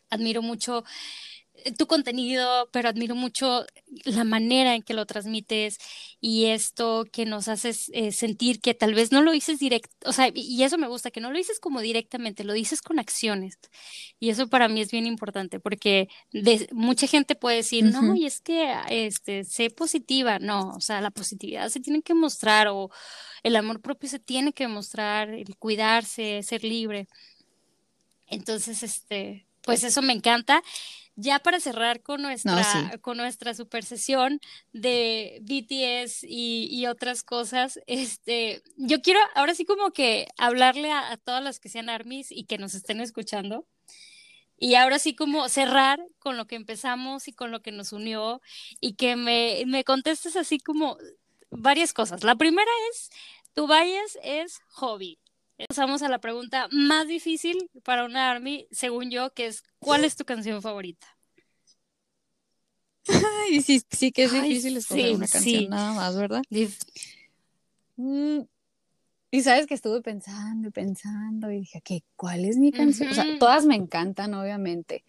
admiro 0.09 0.41
mucho 0.41 0.83
tu 1.77 1.87
contenido, 1.87 2.69
pero 2.71 2.89
admiro 2.89 3.15
mucho 3.15 3.65
la 4.05 4.23
manera 4.23 4.75
en 4.75 4.81
que 4.81 4.93
lo 4.93 5.05
transmites 5.05 5.77
y 6.21 6.45
esto 6.45 7.05
que 7.11 7.25
nos 7.25 7.47
haces 7.47 7.89
eh, 7.93 8.11
sentir 8.11 8.59
que 8.59 8.73
tal 8.73 8.93
vez 8.93 9.11
no 9.11 9.21
lo 9.21 9.31
dices 9.31 9.59
directo, 9.59 9.89
o 10.09 10.13
sea, 10.13 10.29
y 10.33 10.63
eso 10.63 10.77
me 10.77 10.87
gusta, 10.87 11.11
que 11.11 11.21
no 11.21 11.31
lo 11.31 11.37
dices 11.37 11.59
como 11.59 11.81
directamente, 11.81 12.43
lo 12.43 12.53
dices 12.53 12.81
con 12.81 12.99
acciones. 12.99 13.57
Y 14.19 14.29
eso 14.29 14.47
para 14.47 14.67
mí 14.67 14.81
es 14.81 14.91
bien 14.91 15.05
importante 15.05 15.59
porque 15.59 16.09
de, 16.31 16.67
mucha 16.71 17.07
gente 17.07 17.35
puede 17.35 17.57
decir, 17.57 17.85
uh 17.85 17.87
-huh. 17.89 18.01
no, 18.01 18.15
y 18.15 18.25
es 18.25 18.41
que 18.41 18.73
este, 18.89 19.43
sé 19.43 19.69
positiva, 19.69 20.39
no, 20.39 20.71
o 20.71 20.81
sea, 20.81 21.01
la 21.01 21.11
positividad 21.11 21.69
se 21.69 21.79
tiene 21.79 22.01
que 22.01 22.13
mostrar 22.13 22.67
o 22.69 22.89
el 23.43 23.55
amor 23.55 23.81
propio 23.81 24.09
se 24.09 24.19
tiene 24.19 24.53
que 24.53 24.67
mostrar, 24.67 25.29
el 25.29 25.55
cuidarse, 25.57 26.43
ser 26.43 26.63
libre. 26.63 27.07
Entonces, 28.27 28.83
este, 28.83 29.47
pues 29.69 29.83
eso 29.83 30.01
me 30.01 30.13
encanta 30.13 30.63
ya 31.15 31.37
para 31.37 31.59
cerrar 31.59 32.01
con 32.01 32.21
nuestra, 32.21 32.55
no, 32.55 32.63
sí. 32.63 32.97
con 33.01 33.17
nuestra 33.17 33.53
super 33.53 33.83
sesión 33.83 34.39
de 34.71 35.39
BTS 35.41 36.23
y, 36.23 36.69
y, 36.71 36.87
otras 36.87 37.23
cosas, 37.23 37.79
este, 37.87 38.63
yo 38.77 39.01
quiero 39.01 39.19
ahora 39.35 39.53
sí 39.53 39.65
como 39.65 39.91
que 39.91 40.27
hablarle 40.37 40.91
a, 40.91 41.11
a 41.11 41.17
todas 41.17 41.43
las 41.43 41.59
que 41.59 41.69
sean 41.69 41.89
armies 41.89 42.31
y 42.31 42.45
que 42.45 42.57
nos 42.57 42.73
estén 42.73 42.99
escuchando. 42.99 43.67
Y 44.57 44.75
ahora 44.75 44.97
sí 44.97 45.13
como 45.13 45.47
cerrar 45.49 45.99
con 46.17 46.35
lo 46.35 46.47
que 46.47 46.55
empezamos 46.55 47.27
y 47.27 47.33
con 47.33 47.51
lo 47.51 47.61
que 47.61 47.71
nos 47.71 47.93
unió 47.93 48.41
y 48.81 48.95
que 48.95 49.15
me, 49.15 49.63
me 49.67 49.83
contestes 49.83 50.35
así 50.35 50.59
como 50.59 50.97
varias 51.51 51.93
cosas. 51.93 52.23
La 52.23 52.35
primera 52.35 52.71
es, 52.91 53.09
tu 53.53 53.67
bias 53.67 54.17
es 54.23 54.61
hobby. 54.69 55.19
Pasamos 55.67 56.01
a 56.03 56.09
la 56.09 56.19
pregunta 56.19 56.67
más 56.71 57.07
difícil 57.07 57.69
para 57.83 58.05
una 58.05 58.31
Army, 58.31 58.67
según 58.71 59.11
yo, 59.11 59.33
que 59.33 59.47
es 59.47 59.63
¿cuál 59.79 60.05
es 60.05 60.15
tu 60.15 60.23
canción 60.23 60.61
favorita? 60.61 61.07
Ay, 63.07 63.61
sí, 63.61 63.81
sí 63.91 64.11
que 64.11 64.23
es 64.23 64.31
difícil 64.31 64.77
escoger 64.77 65.07
sí, 65.07 65.15
una 65.15 65.27
canción 65.27 65.61
sí. 65.61 65.67
nada 65.67 65.93
más, 65.93 66.15
¿verdad? 66.15 66.41
Mm, 67.97 68.41
y 69.31 69.41
sabes 69.41 69.67
que 69.67 69.73
estuve 69.73 70.01
pensando 70.01 70.69
y 70.69 70.71
pensando 70.71 71.51
y 71.51 71.59
dije, 71.59 71.81
¿qué, 71.81 72.03
¿cuál 72.15 72.45
es 72.45 72.57
mi 72.57 72.71
canción? 72.71 73.09
Uh 73.09 73.11
-huh. 73.11 73.19
O 73.19 73.23
sea, 73.23 73.39
todas 73.39 73.65
me 73.65 73.75
encantan, 73.75 74.33
obviamente, 74.33 75.03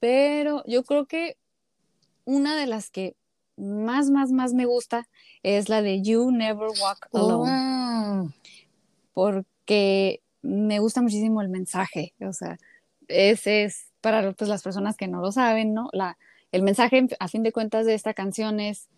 pero 0.00 0.62
yo 0.66 0.84
creo 0.84 1.06
que 1.06 1.36
una 2.24 2.56
de 2.56 2.66
las 2.66 2.90
que 2.90 3.16
más, 3.56 4.10
más, 4.10 4.32
más 4.32 4.52
me 4.52 4.66
gusta 4.66 5.08
es 5.42 5.68
la 5.68 5.80
de 5.80 6.02
You 6.02 6.30
Never 6.30 6.68
Walk 6.80 7.08
Alone. 7.12 7.50
Oh. 7.50 8.28
Porque 9.14 9.57
me 10.42 10.78
gusta 10.78 11.02
muchísimo 11.02 11.42
el 11.42 11.48
mensaje, 11.48 12.14
o 12.20 12.32
sea, 12.32 12.58
ese 13.08 13.64
es 13.64 13.92
para 14.00 14.32
pues, 14.32 14.48
las 14.48 14.62
personas 14.62 14.96
que 14.96 15.08
no 15.08 15.20
lo 15.20 15.32
saben, 15.32 15.74
¿no? 15.74 15.88
La, 15.92 16.16
el 16.52 16.62
mensaje, 16.62 17.06
a 17.18 17.28
fin 17.28 17.42
de 17.42 17.52
cuentas, 17.52 17.86
de 17.86 17.94
esta 17.94 18.14
canción 18.14 18.60
es 18.60 18.88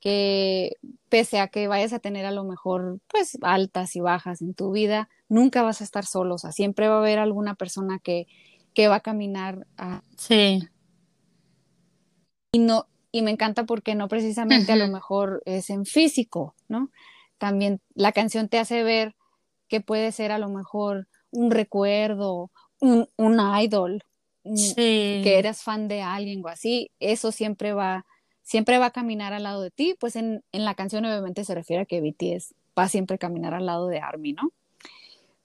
que 0.00 0.76
pese 1.08 1.38
a 1.38 1.48
que 1.48 1.68
vayas 1.68 1.92
a 1.92 2.00
tener 2.00 2.26
a 2.26 2.32
lo 2.32 2.44
mejor 2.44 2.98
pues 3.06 3.38
altas 3.40 3.94
y 3.94 4.00
bajas 4.00 4.42
en 4.42 4.52
tu 4.52 4.72
vida, 4.72 5.08
nunca 5.28 5.62
vas 5.62 5.80
a 5.80 5.84
estar 5.84 6.04
solo, 6.04 6.34
o 6.34 6.38
sea, 6.38 6.52
siempre 6.52 6.88
va 6.88 6.96
a 6.96 6.98
haber 6.98 7.18
alguna 7.18 7.54
persona 7.54 7.98
que, 8.00 8.26
que 8.74 8.88
va 8.88 8.96
a 8.96 9.00
caminar 9.00 9.66
a... 9.76 10.02
Sí. 10.16 10.60
Y 12.52 12.58
no, 12.58 12.86
y 13.12 13.22
me 13.22 13.30
encanta 13.30 13.64
porque 13.64 13.94
no 13.94 14.08
precisamente 14.08 14.72
uh 14.72 14.74
-huh. 14.74 14.82
a 14.82 14.86
lo 14.86 14.92
mejor 14.92 15.42
es 15.46 15.70
en 15.70 15.86
físico, 15.86 16.54
¿no? 16.68 16.90
También 17.38 17.80
la 17.94 18.12
canción 18.12 18.48
te 18.48 18.58
hace 18.58 18.82
ver 18.82 19.14
que 19.72 19.80
puede 19.80 20.12
ser 20.12 20.32
a 20.32 20.38
lo 20.38 20.50
mejor 20.50 21.08
un 21.30 21.50
recuerdo, 21.50 22.50
un, 22.78 23.08
un 23.16 23.40
idol, 23.58 24.04
sí. 24.54 24.74
que 25.24 25.38
eras 25.38 25.62
fan 25.62 25.88
de 25.88 26.02
alguien 26.02 26.44
o 26.44 26.48
así, 26.48 26.90
eso 27.00 27.32
siempre 27.32 27.72
va, 27.72 28.04
siempre 28.42 28.76
va 28.76 28.86
a 28.86 28.90
caminar 28.90 29.32
al 29.32 29.44
lado 29.44 29.62
de 29.62 29.70
ti, 29.70 29.96
pues 29.98 30.14
en, 30.16 30.44
en 30.52 30.66
la 30.66 30.74
canción 30.74 31.06
obviamente 31.06 31.46
se 31.46 31.54
refiere 31.54 31.84
a 31.84 31.86
que 31.86 32.02
BTS 32.02 32.54
va 32.78 32.82
a 32.82 32.88
siempre 32.90 33.16
caminar 33.16 33.54
al 33.54 33.64
lado 33.64 33.88
de 33.88 34.00
ARMY, 34.00 34.34
¿no? 34.34 34.52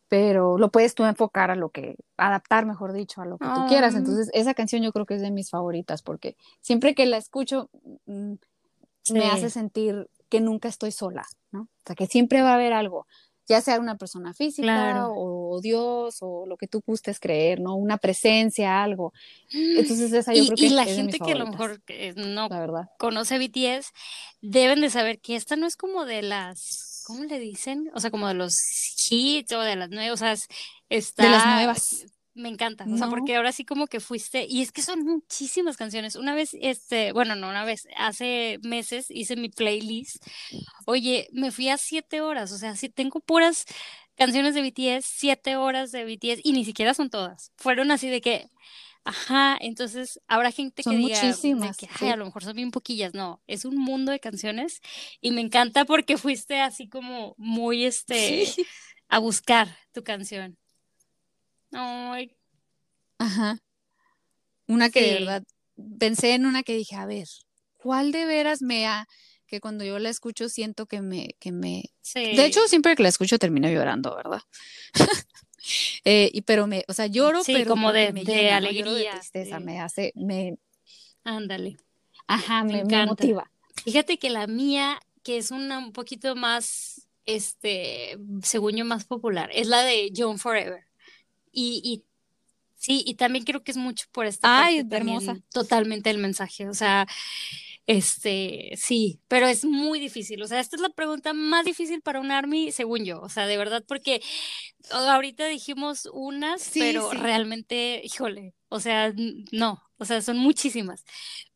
Pero 0.10 0.58
lo 0.58 0.72
puedes 0.72 0.94
tú 0.94 1.06
enfocar 1.06 1.50
a 1.50 1.56
lo 1.56 1.70
que, 1.70 1.96
adaptar, 2.18 2.66
mejor 2.66 2.92
dicho, 2.92 3.22
a 3.22 3.26
lo 3.26 3.38
que 3.38 3.46
tú 3.46 3.66
quieras. 3.70 3.96
Entonces, 3.96 4.30
esa 4.34 4.54
canción 4.54 4.84
yo 4.84 4.92
creo 4.92 5.06
que 5.06 5.16
es 5.16 5.22
de 5.22 5.32
mis 5.32 5.50
favoritas 5.50 6.02
porque 6.02 6.36
siempre 6.60 6.96
que 6.96 7.06
la 7.06 7.16
escucho 7.16 7.70
sí. 8.06 9.14
me 9.14 9.28
hace 9.28 9.50
sentir 9.50 10.10
que 10.28 10.42
nunca 10.42 10.68
estoy 10.68 10.92
sola, 10.92 11.26
¿no? 11.52 11.62
O 11.62 11.86
sea, 11.86 11.96
que 11.96 12.08
siempre 12.08 12.42
va 12.42 12.52
a 12.52 12.56
haber 12.56 12.74
algo 12.74 13.08
ya 13.48 13.62
sea 13.62 13.80
una 13.80 13.96
persona 13.98 14.34
física 14.34 15.08
o 15.10 15.60
Dios 15.62 16.18
o 16.22 16.46
lo 16.46 16.58
que 16.58 16.68
tú 16.68 16.84
gustes 16.86 17.20
creer, 17.20 17.60
¿no? 17.60 17.76
Una 17.76 17.98
presencia, 17.98 18.84
algo. 18.84 19.14
Entonces 19.50 20.12
esa 20.14 20.34
yo 20.34 20.44
y, 20.44 20.46
creo 20.48 20.58
que 20.58 20.66
y 20.66 20.70
la 20.70 20.84
es 20.84 20.96
gente 20.96 21.20
que 21.20 21.32
a 21.32 21.36
lo 21.36 21.48
mejor 21.48 21.82
no 22.16 22.48
la 22.50 22.60
verdad. 22.60 22.90
conoce 23.00 23.38
BTS 23.40 23.92
deben 24.42 24.82
de 24.82 24.90
saber 24.90 25.20
que 25.20 25.36
esta 25.36 25.56
no 25.56 25.66
es 25.66 25.76
como 25.78 26.06
de 26.06 26.22
las, 26.22 27.04
¿cómo 27.08 27.24
le 27.24 27.40
dicen? 27.40 27.90
O 27.94 28.00
sea, 28.00 28.12
como 28.12 28.28
de 28.28 28.34
los 28.34 28.56
hits 29.10 29.52
o 29.54 29.62
de 29.62 29.76
las 29.76 29.90
nuevas, 29.90 30.14
o 30.14 30.18
sea, 30.18 30.32
es- 30.34 30.48
De 30.90 31.30
las 31.30 31.42
está, 31.42 31.54
nuevas. 31.56 32.06
Me 32.38 32.50
encanta, 32.50 32.86
o 32.92 32.98
sea, 32.98 33.10
porque 33.10 33.36
ahora 33.36 33.52
sí 33.52 33.66
como 33.66 33.88
que 33.88 34.00
fuiste, 34.00 34.46
y 34.48 34.62
es 34.62 34.72
que 34.72 34.82
son 34.82 35.04
muchísimas 35.04 35.78
canciones. 35.78 36.16
Una 36.16 36.36
vez, 36.36 36.52
este, 36.62 37.12
bueno, 37.12 37.36
no 37.36 37.50
una 37.50 37.66
vez, 37.66 37.88
hace 37.98 38.60
meses 38.64 39.08
hice 39.10 39.36
mi 39.36 39.50
playlist. 39.50 40.18
Oye, 40.86 41.28
me 41.32 41.52
fui 41.52 41.70
a 41.70 41.78
siete 41.78 42.22
horas, 42.22 42.52
o 42.52 42.58
sea, 42.58 42.76
si 42.76 42.90
tengo 42.90 43.20
puras 43.20 43.66
canciones 44.16 44.56
de 44.56 44.62
BTS, 44.62 45.06
siete 45.06 45.58
horas 45.58 45.92
de 45.92 46.06
BTS, 46.06 46.42
y 46.44 46.54
ni 46.54 46.66
siquiera 46.66 46.94
son 46.94 47.10
todas. 47.10 47.52
Fueron 47.58 47.92
así 47.92 48.10
de 48.10 48.22
que, 48.22 48.50
ajá, 49.04 49.58
entonces 49.62 50.20
habrá 50.28 50.52
gente 50.52 50.84
que 50.84 50.90
diga 50.96 51.22
de 51.22 51.34
que, 51.78 51.88
ay, 51.88 52.10
a 52.10 52.14
sí. 52.14 52.18
lo 52.18 52.26
mejor 52.26 52.44
son 52.44 52.56
bien 52.56 52.72
poquillas. 52.72 53.14
No, 53.14 53.42
es 53.48 53.66
un 53.66 53.78
mundo 53.78 54.12
de 54.12 54.20
canciones, 54.20 54.82
y 55.22 55.32
me 55.32 55.42
encanta 55.42 55.86
porque 55.86 56.18
fuiste 56.18 56.60
así 56.62 56.88
como 56.90 57.36
muy, 57.38 57.86
este, 57.86 58.46
Sí. 58.46 58.66
a 59.10 59.20
buscar 59.20 59.68
tu 59.94 60.04
canción. 60.04 60.58
Ay, 61.72 62.36
Ajá. 63.20 63.58
Una 64.68 64.90
que 64.90 65.02
de 65.02 65.08
sí, 65.08 65.14
verdad 65.26 65.44
pensé 66.00 66.34
en 66.34 66.46
una 66.46 66.64
que 66.64 66.76
dije, 66.76 66.96
a 66.96 67.06
ver, 67.06 67.28
¿cuál 67.78 68.12
de 68.12 68.26
veras 68.26 68.62
me 68.62 68.88
ha 68.88 69.08
que 69.48 69.62
cuando 69.62 69.86
yo 69.86 69.98
la 69.98 70.10
escucho 70.10 70.50
siento 70.50 70.88
que 70.88 71.02
me 71.02 71.36
que 71.40 71.52
me 71.54 71.84
de 72.14 72.46
hecho 72.46 72.62
sí, 72.64 72.70
siempre 72.70 72.96
que 72.96 73.04
la 73.04 73.10
escucho 73.10 73.40
termino 73.40 73.70
llorando, 73.70 74.16
¿verdad? 74.16 74.42
Eh, 76.06 76.30
y 76.34 76.44
pero 76.44 76.66
me, 76.66 76.86
o 76.88 76.94
sea, 76.94 77.08
lloro, 77.08 77.44
sí, 77.44 77.52
pero 77.52 77.72
como 77.72 77.92
de, 77.92 78.14
me 78.14 78.24
de 78.24 78.32
llena, 78.32 78.62
¿no? 78.62 78.72
Lloro 78.72 78.94
de 78.94 79.10
alegría, 79.10 79.20
tristeza, 79.20 79.60
me 79.60 79.82
hace, 79.82 80.14
me, 80.16 80.58
ándale, 81.26 81.76
ajá, 82.28 82.64
me 82.64 82.86
me, 82.86 82.86
me 82.86 83.06
motiva. 83.06 83.52
Fíjate 83.84 84.18
que 84.18 84.30
la 84.30 84.48
mía, 84.48 84.98
que 85.24 85.38
es 85.38 85.52
una 85.52 85.80
un 85.80 85.92
poquito 85.92 86.36
más, 86.36 87.08
este, 87.26 88.18
según 88.44 88.78
yo, 88.78 88.86
más 88.86 89.04
popular, 89.04 89.50
es 89.52 89.68
la 89.68 89.82
de 89.82 90.14
John 90.16 90.38
Forever. 90.38 90.87
Y, 91.60 91.82
y 91.84 92.04
sí, 92.76 93.04
y 93.06 93.16
también 93.16 93.46
creo 93.46 93.64
que 93.64 93.72
es 93.72 93.78
mucho 93.78 94.06
por 94.12 94.28
esta 94.28 94.48
Ay, 94.66 94.84
parte 94.84 94.98
hermosa. 94.98 95.38
totalmente 95.52 96.10
del 96.10 96.20
mensaje. 96.20 96.70
O 96.70 96.74
sea, 96.76 97.08
este, 97.88 98.72
sí, 98.76 99.20
pero 99.28 99.48
es 99.48 99.66
muy 99.66 100.00
difícil. 100.00 100.42
O 100.44 100.48
sea, 100.48 100.60
esta 100.60 100.76
es 100.76 100.82
la 100.82 100.90
pregunta 100.90 101.34
más 101.34 101.66
difícil 101.66 102.02
para 102.02 102.20
un 102.20 102.32
ARMY, 102.32 102.72
según 102.72 103.06
yo. 103.06 103.22
O 103.22 103.30
sea, 103.30 103.48
de 103.48 103.58
verdad, 103.58 103.84
porque 103.88 104.22
ahorita 104.92 105.48
dijimos 105.48 106.08
unas, 106.14 106.62
Sí, 106.62 106.80
pero 106.80 107.10
sí. 107.12 107.18
realmente, 107.18 108.02
híjole, 108.04 108.54
o 108.70 108.80
sea, 108.80 109.14
no, 109.52 109.82
o 109.98 110.06
sea, 110.06 110.22
son 110.22 110.38
muchísimas. 110.38 111.06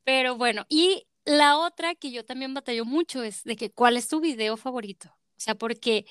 Pero 0.04 0.36
bueno, 0.36 0.66
y 0.70 1.06
la 1.26 1.58
otra 1.58 1.96
que 1.96 2.12
yo 2.12 2.26
también 2.26 2.54
batallo 2.54 2.86
mucho 2.86 3.24
es 3.24 3.44
de 3.44 3.56
que 3.56 3.70
¿cuál 3.72 3.98
es 3.98 4.08
tu 4.08 4.20
video 4.22 4.58
favorito? 4.58 5.10
O 5.38 5.44
sea, 5.44 5.56
porque 5.56 6.06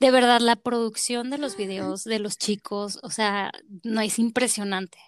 de 0.00 0.10
verdad 0.10 0.40
la 0.40 0.56
producción 0.56 1.30
de 1.30 1.38
los 1.38 1.56
videos 1.56 2.04
de 2.04 2.18
los 2.18 2.38
chicos, 2.38 2.98
o 3.02 3.10
sea, 3.10 3.52
no 3.84 4.00
es 4.00 4.18
impresionante. 4.18 4.98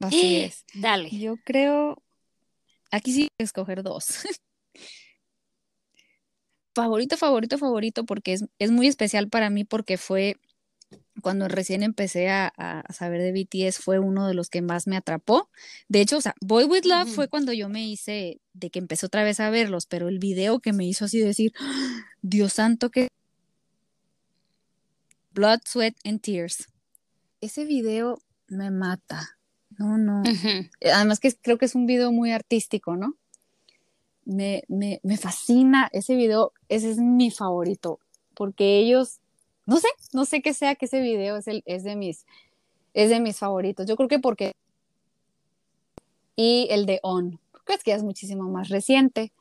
Así 0.00 0.36
es. 0.36 0.64
Dale. 0.74 1.10
Yo 1.10 1.36
creo, 1.44 2.02
aquí 2.90 3.12
sí 3.12 3.28
a 3.38 3.42
escoger 3.44 3.82
dos. 3.82 4.06
Favorito, 6.74 7.16
favorito, 7.16 7.58
favorito, 7.58 8.04
porque 8.04 8.32
es, 8.32 8.44
es 8.60 8.70
muy 8.70 8.86
especial 8.86 9.28
para 9.28 9.50
mí 9.50 9.64
porque 9.64 9.98
fue 9.98 10.36
cuando 11.20 11.48
recién 11.48 11.82
empecé 11.82 12.28
a, 12.30 12.48
a 12.56 12.92
saber 12.92 13.20
de 13.20 13.32
BTS, 13.32 13.78
fue 13.78 13.98
uno 13.98 14.26
de 14.26 14.34
los 14.34 14.48
que 14.48 14.62
más 14.62 14.86
me 14.86 14.96
atrapó. 14.96 15.48
De 15.88 16.00
hecho, 16.00 16.18
o 16.18 16.20
sea, 16.20 16.34
Boy 16.40 16.64
With 16.64 16.84
Love 16.84 17.08
fue 17.08 17.28
cuando 17.28 17.52
yo 17.52 17.68
me 17.68 17.86
hice, 17.86 18.40
de 18.52 18.70
que 18.70 18.78
empecé 18.78 19.06
otra 19.06 19.24
vez 19.24 19.40
a 19.40 19.50
verlos, 19.50 19.86
pero 19.86 20.08
el 20.08 20.18
video 20.18 20.60
que 20.60 20.72
me 20.72 20.86
hizo 20.86 21.04
así 21.04 21.18
decir, 21.18 21.52
"Ah, 21.60 22.04
Dios 22.22 22.54
santo, 22.54 22.90
que 22.90 23.08
Blood, 25.32 25.60
Sweat 25.64 25.94
and 26.04 26.20
Tears. 26.20 26.68
Ese 27.40 27.64
video 27.64 28.20
me 28.48 28.70
mata. 28.70 29.38
No, 29.78 29.96
no. 29.96 30.22
Además 30.92 31.20
que 31.20 31.32
creo 31.32 31.56
que 31.56 31.66
es 31.66 31.74
un 31.74 31.86
video 31.86 32.12
muy 32.12 32.32
artístico, 32.32 32.96
¿no? 32.96 33.14
Me, 34.24 34.64
me, 34.68 35.00
me 35.02 35.16
fascina 35.16 35.88
ese 35.92 36.14
video, 36.14 36.52
ese 36.68 36.90
es 36.90 36.98
mi 36.98 37.30
favorito, 37.30 38.00
porque 38.34 38.78
ellos, 38.78 39.20
no 39.70 39.76
sé, 39.78 39.88
no 40.12 40.24
sé 40.24 40.42
qué 40.42 40.52
sea 40.52 40.74
que 40.74 40.86
ese 40.86 41.00
video 41.00 41.36
es, 41.36 41.46
el, 41.48 41.62
es, 41.64 41.84
de 41.84 41.94
mis, 41.96 42.26
es 42.92 43.08
de 43.08 43.20
mis 43.20 43.38
favoritos. 43.38 43.86
Yo 43.86 43.96
creo 43.96 44.08
que 44.08 44.18
porque... 44.18 44.52
Y 46.36 46.66
el 46.70 46.86
de 46.86 47.00
On, 47.02 47.38
creo 47.64 47.78
que 47.84 47.92
es 47.92 48.02
muchísimo 48.02 48.48
más 48.50 48.68
reciente. 48.68 49.32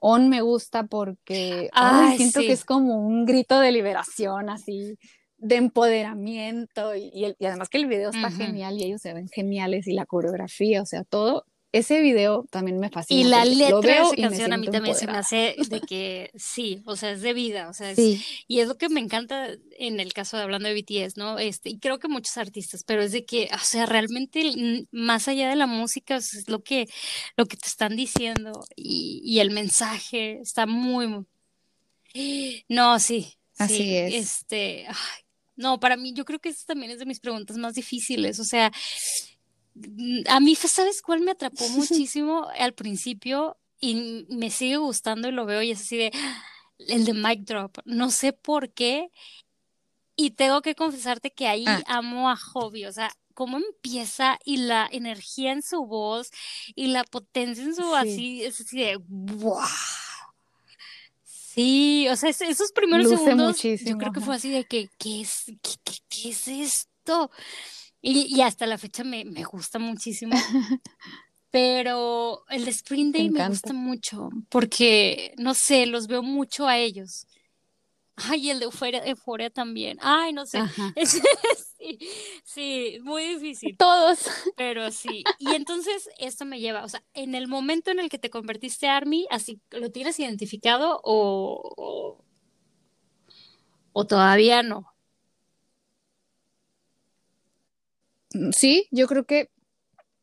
On 0.00 0.28
me 0.28 0.40
gusta 0.40 0.84
porque 0.84 1.68
ay, 1.72 2.08
Ay, 2.10 2.16
siento 2.16 2.40
sí. 2.40 2.46
que 2.46 2.52
es 2.52 2.64
como 2.64 3.06
un 3.06 3.24
grito 3.24 3.60
de 3.60 3.70
liberación, 3.70 4.50
así, 4.50 4.98
de 5.38 5.56
empoderamiento. 5.56 6.96
Y, 6.96 7.10
y, 7.14 7.24
el- 7.26 7.36
y 7.38 7.46
además 7.46 7.68
que 7.68 7.78
el 7.78 7.86
video 7.86 8.10
está 8.10 8.30
genial 8.30 8.78
y 8.78 8.84
ellos 8.84 9.00
se 9.00 9.14
ven 9.14 9.28
geniales 9.28 9.86
y 9.86 9.92
la 9.92 10.06
coreografía, 10.06 10.82
o 10.82 10.86
sea, 10.86 11.04
todo. 11.04 11.44
Ese 11.72 12.00
video 12.00 12.44
también 12.50 12.78
me 12.78 12.90
fascina. 12.90 13.20
Y 13.20 13.24
la 13.24 13.44
letra 13.46 13.80
de 13.80 13.92
esa 14.00 14.16
canción 14.16 14.52
a 14.52 14.56
mí 14.58 14.66
también 14.68 14.94
se 14.94 15.06
me 15.06 15.12
empoderada. 15.12 15.18
hace 15.20 15.56
de 15.70 15.80
que 15.88 16.30
sí, 16.34 16.82
o 16.84 16.96
sea, 16.96 17.12
es 17.12 17.22
de 17.22 17.32
vida, 17.32 17.68
o 17.70 17.72
sea, 17.72 17.90
es, 17.90 17.96
Sí, 17.96 18.22
y 18.46 18.60
es 18.60 18.68
lo 18.68 18.76
que 18.76 18.90
me 18.90 19.00
encanta 19.00 19.48
en 19.78 19.98
el 19.98 20.12
caso 20.12 20.36
de 20.36 20.42
hablando 20.42 20.68
de 20.68 20.74
BTS, 20.74 21.14
¿no? 21.18 21.38
Este, 21.38 21.70
y 21.70 21.78
creo 21.78 21.98
que 21.98 22.08
muchos 22.08 22.36
artistas, 22.36 22.84
pero 22.84 23.02
es 23.02 23.12
de 23.12 23.24
que, 23.24 23.48
o 23.54 23.58
sea, 23.58 23.86
realmente 23.86 24.86
más 24.92 25.28
allá 25.28 25.48
de 25.48 25.56
la 25.56 25.66
música, 25.66 26.16
o 26.16 26.20
sea, 26.20 26.40
es 26.40 26.48
lo 26.48 26.62
que, 26.62 26.88
lo 27.36 27.46
que 27.46 27.56
te 27.56 27.68
están 27.68 27.96
diciendo 27.96 28.52
y, 28.76 29.22
y 29.24 29.40
el 29.40 29.50
mensaje 29.50 30.40
está 30.40 30.66
muy, 30.66 31.06
muy- 31.06 31.24
no, 32.68 32.98
sí, 32.98 33.34
así 33.58 33.76
sí, 33.76 33.96
es. 33.96 34.14
este, 34.14 34.84
ay, 34.88 35.22
no, 35.56 35.78
para 35.80 35.96
mí, 35.96 36.12
yo 36.14 36.24
creo 36.24 36.38
que 36.38 36.48
esa 36.50 36.66
también 36.66 36.92
es 36.92 36.98
de 36.98 37.06
mis 37.06 37.20
preguntas 37.20 37.56
más 37.56 37.74
difíciles, 37.74 38.38
o 38.40 38.44
sea, 38.44 38.72
a 40.28 40.40
mí, 40.40 40.54
¿sabes 40.56 41.02
cuál 41.02 41.20
me 41.20 41.32
atrapó 41.32 41.68
muchísimo 41.70 42.48
al 42.58 42.74
principio? 42.74 43.56
Y 43.80 44.26
me 44.28 44.50
sigue 44.50 44.76
gustando 44.76 45.28
y 45.28 45.32
lo 45.32 45.44
veo 45.44 45.60
y 45.62 45.72
es 45.72 45.80
así 45.80 45.96
de 45.96 46.12
el 46.78 47.04
de 47.04 47.14
Mic 47.14 47.40
Drop. 47.40 47.78
No 47.84 48.10
sé 48.10 48.32
por 48.32 48.70
qué. 48.70 49.10
Y 50.14 50.32
tengo 50.32 50.62
que 50.62 50.74
confesarte 50.74 51.32
que 51.32 51.48
ahí 51.48 51.64
Ah, 51.66 51.82
amo 51.86 52.30
a 52.30 52.36
Hobby. 52.36 52.84
O 52.86 52.92
sea, 52.92 53.10
cómo 53.34 53.56
empieza 53.58 54.38
y 54.44 54.58
la 54.58 54.88
energía 54.92 55.52
en 55.52 55.62
su 55.62 55.84
voz 55.86 56.30
y 56.74 56.88
la 56.88 57.02
potencia 57.04 57.64
en 57.64 57.74
su 57.74 57.82
sí. 57.82 57.94
así, 57.94 58.44
es 58.44 58.60
así 58.60 58.78
de 58.78 58.96
¡wow! 59.08 59.58
Sí, 61.24 62.06
o 62.08 62.16
sea, 62.16 62.30
es- 62.30 62.40
esos 62.40 62.72
primeros 62.72 63.04
Luce 63.04 63.16
segundos 63.24 63.56
yo 63.62 63.98
creo 63.98 64.12
que 64.12 64.20
fue 64.20 64.34
así 64.36 64.50
de 64.50 64.64
que, 64.64 64.88
¿qué 64.98 65.20
es, 65.22 65.44
qué, 65.46 65.72
qué- 65.84 65.98
qué 66.08 66.28
es 66.30 66.48
esto? 66.48 67.30
Y, 68.02 68.34
y 68.36 68.42
hasta 68.42 68.66
la 68.66 68.76
fecha 68.78 69.04
me, 69.04 69.24
me 69.24 69.44
gusta 69.44 69.78
muchísimo. 69.78 70.36
Pero 71.50 72.44
el 72.48 72.64
de 72.64 72.70
Spring 72.72 73.12
Day 73.12 73.30
me 73.30 73.48
gusta 73.48 73.72
mucho 73.72 74.30
porque, 74.48 75.34
no 75.38 75.54
sé, 75.54 75.86
los 75.86 76.06
veo 76.08 76.22
mucho 76.22 76.66
a 76.66 76.78
ellos. 76.78 77.26
Ay, 78.16 78.50
el 78.50 78.58
de 78.58 78.66
Euforia, 78.66 79.04
Euforia 79.06 79.50
también. 79.50 79.98
Ay, 80.00 80.32
no 80.32 80.44
sé. 80.46 80.58
Sí, 81.82 81.98
sí, 82.44 82.98
muy 83.02 83.26
difícil, 83.34 83.76
Todos. 83.76 84.20
pero 84.56 84.92
sí. 84.92 85.24
Y 85.40 85.52
entonces 85.56 86.08
esto 86.16 86.44
me 86.44 86.60
lleva, 86.60 86.84
o 86.84 86.88
sea, 86.88 87.02
en 87.12 87.34
el 87.34 87.48
momento 87.48 87.90
en 87.90 87.98
el 87.98 88.08
que 88.08 88.18
te 88.18 88.30
convertiste 88.30 88.86
a 88.86 88.96
ARMY, 88.98 89.26
así, 89.30 89.60
¿lo 89.72 89.90
tienes 89.90 90.20
identificado 90.20 91.00
o, 91.02 91.60
o, 91.76 92.24
o 93.92 94.06
todavía 94.06 94.62
no? 94.62 94.91
Sí, 98.52 98.88
yo 98.90 99.06
creo 99.06 99.24
que 99.24 99.50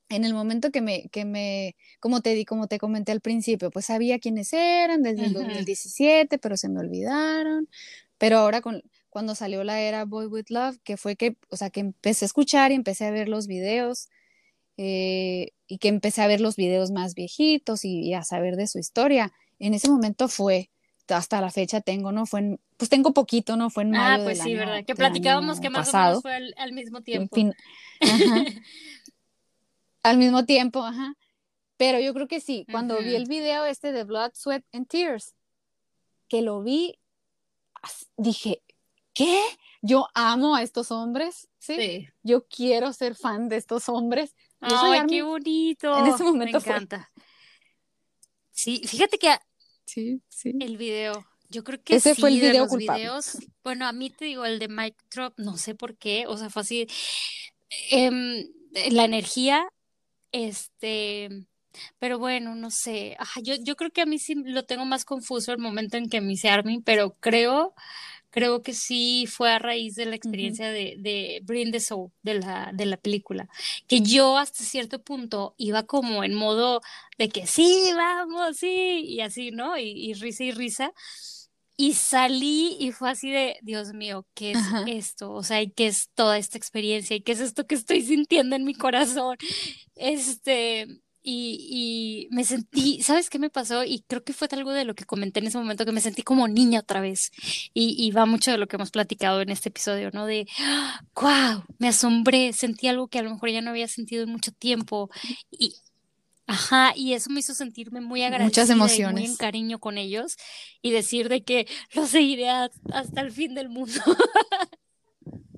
en 0.10 0.26
el 0.26 0.34
momento 0.34 0.72
que 0.72 0.82
me, 0.82 1.10
que 1.10 1.26
me, 1.26 1.76
como 2.00 2.22
te 2.22 2.34
di, 2.34 2.46
como 2.46 2.68
te 2.68 2.80
comenté 2.80 3.12
al 3.12 3.22
principio, 3.22 3.72
pues 3.72 3.86
sabía 3.86 4.20
quiénes 4.20 4.54
eran 4.54 5.04
desde 5.04 5.26
el 5.26 5.34
Ujú. 5.34 5.44
2017, 5.44 6.40
pero 6.40 6.58
se 6.58 6.70
me 6.70 6.80
olvidaron. 6.80 7.70
Pero 8.18 8.40
ahora 8.40 8.62
con, 8.62 8.84
cuando 9.10 9.36
salió 9.36 9.64
la 9.64 9.82
era 9.82 10.06
Boy 10.06 10.28
With 10.28 10.48
Love, 10.50 10.78
que 10.84 10.98
fue 10.98 11.16
que, 11.16 11.38
o 11.50 11.58
sea, 11.58 11.70
que 11.70 11.82
empecé 11.82 12.26
a 12.26 12.28
escuchar 12.28 12.72
y 12.72 12.76
empecé 12.76 13.06
a 13.06 13.12
ver 13.12 13.30
los 13.30 13.48
videos, 13.48 14.10
eh, 14.78 15.52
y 15.68 15.78
que 15.80 15.90
empecé 15.90 16.22
a 16.22 16.28
ver 16.28 16.42
los 16.42 16.56
videos 16.56 16.92
más 16.92 17.14
viejitos 17.16 17.86
y, 17.86 18.02
y 18.02 18.14
a 18.14 18.24
saber 18.24 18.56
de 18.56 18.68
su 18.68 18.80
historia. 18.80 19.32
En 19.60 19.74
ese 19.74 19.90
momento 19.90 20.28
fue, 20.30 20.72
hasta 21.12 21.42
la 21.42 21.52
fecha 21.52 21.82
tengo, 21.82 22.12
¿no? 22.12 22.26
Fue 22.26 22.40
en, 22.40 22.60
pues 22.78 22.90
tengo 22.90 23.14
poquito, 23.14 23.56
¿no? 23.58 23.70
Fue 23.70 23.84
en 23.84 23.96
Ah, 23.96 24.12
mayo 24.12 24.24
pues 24.26 24.38
del 24.40 24.48
sí, 24.48 24.52
año, 24.54 24.60
¿verdad? 24.60 24.86
Que 24.86 24.96
platicábamos 24.96 25.60
que 25.60 25.70
más 25.70 25.90
o 25.90 25.92
pasado. 25.92 26.08
menos 26.10 26.22
fue 26.22 26.36
al, 26.36 26.54
al 26.58 26.74
mismo 26.74 27.02
tiempo. 27.02 27.36
fin, 27.36 27.54
ajá. 28.02 28.44
Al 30.02 30.18
mismo 30.18 30.46
tiempo, 30.46 30.82
ajá. 30.84 31.14
Pero 31.76 32.00
yo 32.00 32.14
creo 32.14 32.28
que 32.28 32.40
sí, 32.40 32.66
cuando 32.72 32.98
vi 33.00 33.16
el 33.16 33.26
video 33.26 33.66
este 33.66 33.92
de 33.92 34.06
Blood, 34.06 34.32
Sweat 34.34 34.64
and 34.72 34.88
Tears, 34.88 35.36
que 36.30 36.42
lo 36.42 36.62
vi, 36.62 36.98
dije, 38.16 38.64
¿qué? 39.14 39.42
Yo 39.82 40.08
amo 40.14 40.56
a 40.56 40.64
estos 40.64 40.92
hombres, 40.92 41.50
¿sí? 41.58 42.08
Yo 42.24 42.48
quiero 42.48 42.94
ser 42.94 43.16
fan 43.16 43.50
de 43.50 43.58
estos 43.58 43.90
hombres. 43.90 44.36
¡Ay, 44.62 45.02
qué 45.08 45.22
bonito! 45.22 45.98
En 45.98 46.08
ese 46.08 46.24
momento 46.24 46.60
Me 46.60 46.66
encanta. 46.66 47.10
Sí, 48.52 48.82
fíjate 48.86 49.18
que 49.18 49.38
sí, 49.90 50.22
sí. 50.30 50.54
el 50.60 50.78
video, 50.78 51.26
yo 51.50 51.64
creo 51.64 51.82
que 51.82 51.96
ese 51.96 52.16
fue 52.16 52.30
el 52.30 52.36
video 52.36 52.52
de 52.52 52.60
los 52.60 52.78
videos. 52.78 53.38
Bueno, 53.64 53.88
a 53.88 53.92
mí 53.92 54.10
te 54.10 54.26
digo 54.26 54.46
el 54.46 54.60
de 54.60 54.68
Mike 54.68 54.98
Drop, 55.14 55.34
no 55.38 55.58
sé 55.58 55.76
por 55.76 55.98
qué, 55.98 56.26
o 56.28 56.38
sea, 56.38 56.50
fue 56.50 56.62
así. 56.62 56.88
Em, 57.92 58.48
la 58.92 59.06
energía, 59.06 59.68
este, 60.32 61.30
pero 61.98 62.20
bueno, 62.20 62.56
no 62.56 62.70
sé. 62.72 63.18
yo, 63.44 63.56
yo 63.56 63.76
creo 63.76 63.92
que 63.92 64.02
a 64.02 64.06
mí 64.06 64.20
sí 64.20 64.36
lo 64.36 64.64
tengo 64.64 64.86
más 64.86 65.06
confuso 65.06 65.52
el 65.52 65.60
momento 65.60 65.98
en 65.98 66.10
que 66.10 66.22
me 66.22 66.34
hice 66.34 66.50
Army, 66.50 66.82
pero 66.82 67.16
creo, 67.20 67.74
creo 68.30 68.62
que 68.62 68.74
sí 68.74 69.26
fue 69.28 69.52
a 69.52 69.60
raíz 69.60 69.96
de 69.96 70.06
la 70.06 70.16
experiencia 70.16 70.72
de, 70.72 70.96
de 71.00 71.42
Bring 71.44 71.72
the 71.72 71.80
Soul, 71.80 72.12
de 72.22 72.36
la, 72.36 72.72
de 72.74 72.86
la 72.86 72.98
película. 72.98 73.50
Que 73.88 74.02
yo 74.02 74.38
hasta 74.38 74.64
cierto 74.64 75.02
punto 75.02 75.56
iba 75.58 75.84
como 75.84 76.24
en 76.24 76.34
modo 76.34 76.82
de 77.18 77.30
que 77.30 77.48
sí, 77.48 77.92
vamos, 77.96 78.58
sí, 78.58 79.04
y 79.06 79.22
así, 79.22 79.52
¿no? 79.52 79.78
Y, 79.78 79.92
y 79.92 80.14
risa 80.14 80.44
y 80.44 80.52
risa. 80.52 80.94
Y 81.76 81.94
salí 81.94 82.76
y 82.78 82.92
fue 82.92 83.10
así 83.10 83.32
de, 83.32 83.58
Dios 83.62 83.94
mío, 83.94 84.28
¿qué 84.34 84.52
es 84.52 84.60
esto? 84.88 85.32
O 85.32 85.44
sea, 85.44 85.62
¿y 85.62 85.72
qué 85.72 85.88
es 85.88 86.10
toda 86.14 86.38
esta 86.38 86.58
experiencia? 86.58 87.16
¿Y 87.16 87.22
qué 87.22 87.32
es 87.32 87.40
esto 87.40 87.68
que 87.68 87.76
estoy 87.76 88.02
sintiendo 88.02 88.58
en 88.58 88.66
mi 88.66 88.74
corazón? 88.76 89.38
Este, 89.96 90.88
y, 91.22 92.28
y, 92.32 92.34
me 92.34 92.46
sentí, 92.46 93.02
¿sabes 93.02 93.30
qué 93.30 93.40
me 93.40 93.50
pasó? 93.50 93.84
Y 93.84 94.04
creo 94.08 94.24
que 94.24 94.34
fue 94.34 94.48
algo 94.52 94.72
de 94.72 94.86
lo 94.86 94.96
que 94.96 95.06
comenté 95.06 95.40
en 95.40 95.48
ese 95.48 95.58
momento, 95.58 95.86
que 95.86 95.92
me 95.92 96.02
sentí 96.02 96.22
como 96.22 96.48
niña 96.48 96.80
otra 96.80 97.02
vez. 97.02 97.32
Y, 97.74 97.96
y 97.98 98.12
va 98.12 98.26
mucho 98.26 98.52
de 98.52 98.58
lo 98.58 98.68
que 98.68 98.78
hemos 98.78 98.92
platicado 98.92 99.42
en 99.42 99.50
este 99.50 99.70
episodio, 99.70 100.12
¿no? 100.14 100.26
De, 100.26 100.48
wow, 101.16 101.64
me 101.78 101.90
asombré, 101.90 102.54
sentí 102.54 102.88
algo 102.88 103.08
que 103.08 103.20
a 103.20 103.24
lo 103.24 103.32
mejor 103.32 103.50
ya 103.50 103.62
no 103.62 103.72
había 103.72 103.88
sentido 103.88 104.24
en 104.24 104.30
mucho 104.30 104.52
tiempo. 104.54 105.10
Y, 105.52 105.76
ajá, 106.48 106.94
y 106.96 107.14
eso 107.14 107.30
me 107.30 107.42
hizo 107.42 107.54
sentirme 107.54 108.02
muy 108.02 108.24
agradecida. 108.24 108.64
Muchas 108.64 108.70
emociones. 108.70 109.22
muy 109.22 109.32
en 109.32 109.36
cariño 109.36 109.80
con 109.80 109.98
ellos 109.98 110.38
y 110.82 110.92
decir 110.92 111.28
de 111.28 111.44
que 111.44 111.68
los 111.94 112.10
seguiré 112.10 112.50
hasta 112.50 113.22
el 113.22 113.32
fin 113.32 113.56
del 113.56 113.70
mundo. 113.70 114.02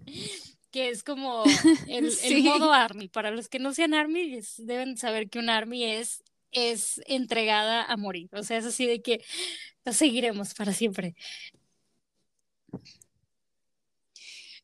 que 0.71 0.89
es 0.89 1.03
como 1.03 1.43
el, 1.88 2.12
modo 2.43 2.73
Army. 2.73 3.07
Para 3.07 3.31
los 3.31 3.49
que 3.49 3.60
no 3.60 3.73
sean 3.73 3.93
Army, 3.93 4.39
deben 4.57 4.97
saber 4.97 5.29
que 5.29 5.39
un 5.39 5.49
Army 5.49 5.84
es, 5.84 6.23
es 6.51 7.01
entregada 7.05 7.84
a 7.84 7.97
morir. 7.97 8.29
O 8.34 8.43
sea, 8.43 8.57
es 8.57 8.65
así 8.65 8.86
de 8.86 9.01
que 9.01 9.23
lo 9.86 9.93
seguiremos 9.93 10.53
para 10.53 10.73
siempre. 10.73 11.15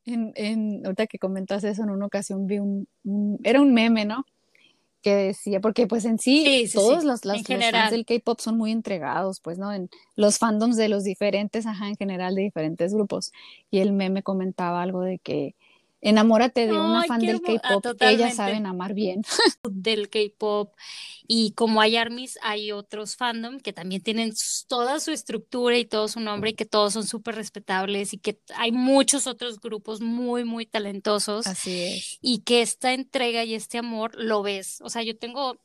En, 0.04 0.32
en, 0.36 0.86
ahorita 0.86 1.06
que 1.06 1.18
comentas 1.18 1.64
eso, 1.64 1.82
en 1.82 1.90
una 1.90 2.06
ocasión 2.06 2.46
vi 2.46 2.58
un, 2.58 2.88
era 3.44 3.60
un 3.60 3.74
meme, 3.74 4.06
¿no? 4.06 4.24
Que 5.02 5.14
decía, 5.14 5.60
porque 5.60 5.86
pues 5.86 6.06
en 6.06 6.18
sí, 6.18 6.68
todos 6.72 7.04
los, 7.04 7.24
los, 7.24 7.42
fans 7.42 7.90
del 7.90 8.06
K-pop 8.06 8.40
son 8.40 8.56
muy 8.56 8.72
entregados, 8.72 9.40
pues, 9.40 9.58
¿no? 9.58 9.72
En 9.72 9.90
los 10.16 10.38
fandoms 10.38 10.76
de 10.76 10.88
los 10.88 11.04
diferentes, 11.04 11.66
ajá, 11.66 11.88
en 11.88 11.96
general 11.96 12.34
de 12.34 12.42
diferentes 12.42 12.94
grupos. 12.94 13.32
Y 13.70 13.80
el 13.80 13.92
meme 13.92 14.22
comentaba 14.22 14.82
algo 14.82 15.02
de 15.02 15.18
que, 15.18 15.54
Enamórate 16.00 16.66
de 16.66 16.74
una 16.74 17.02
fan 17.04 17.20
del 17.20 17.40
ah, 17.44 17.60
K-pop, 17.60 17.96
ellas 18.00 18.36
saben 18.36 18.66
amar 18.66 18.94
bien. 18.94 19.22
del 19.70 20.08
K-pop. 20.08 20.72
Y 21.26 21.52
como 21.52 21.80
hay 21.80 21.96
ARMYs, 21.96 22.38
hay 22.42 22.70
otros 22.70 23.16
fandom 23.16 23.58
que 23.58 23.72
también 23.72 24.02
tienen 24.02 24.32
toda 24.68 25.00
su 25.00 25.10
estructura 25.10 25.76
y 25.76 25.84
todo 25.84 26.06
su 26.06 26.20
nombre 26.20 26.50
y 26.50 26.54
que 26.54 26.64
todos 26.64 26.92
son 26.92 27.06
súper 27.06 27.34
respetables 27.34 28.14
y 28.14 28.18
que 28.18 28.40
hay 28.54 28.70
muchos 28.70 29.26
otros 29.26 29.60
grupos 29.60 30.00
muy, 30.00 30.44
muy 30.44 30.66
talentosos. 30.66 31.46
Así 31.46 31.82
es. 31.82 32.18
Y 32.20 32.40
que 32.40 32.62
esta 32.62 32.94
entrega 32.94 33.44
y 33.44 33.54
este 33.54 33.78
amor 33.78 34.14
lo 34.14 34.42
ves. 34.42 34.80
O 34.82 34.90
sea, 34.90 35.02
yo 35.02 35.18
tengo 35.18 35.60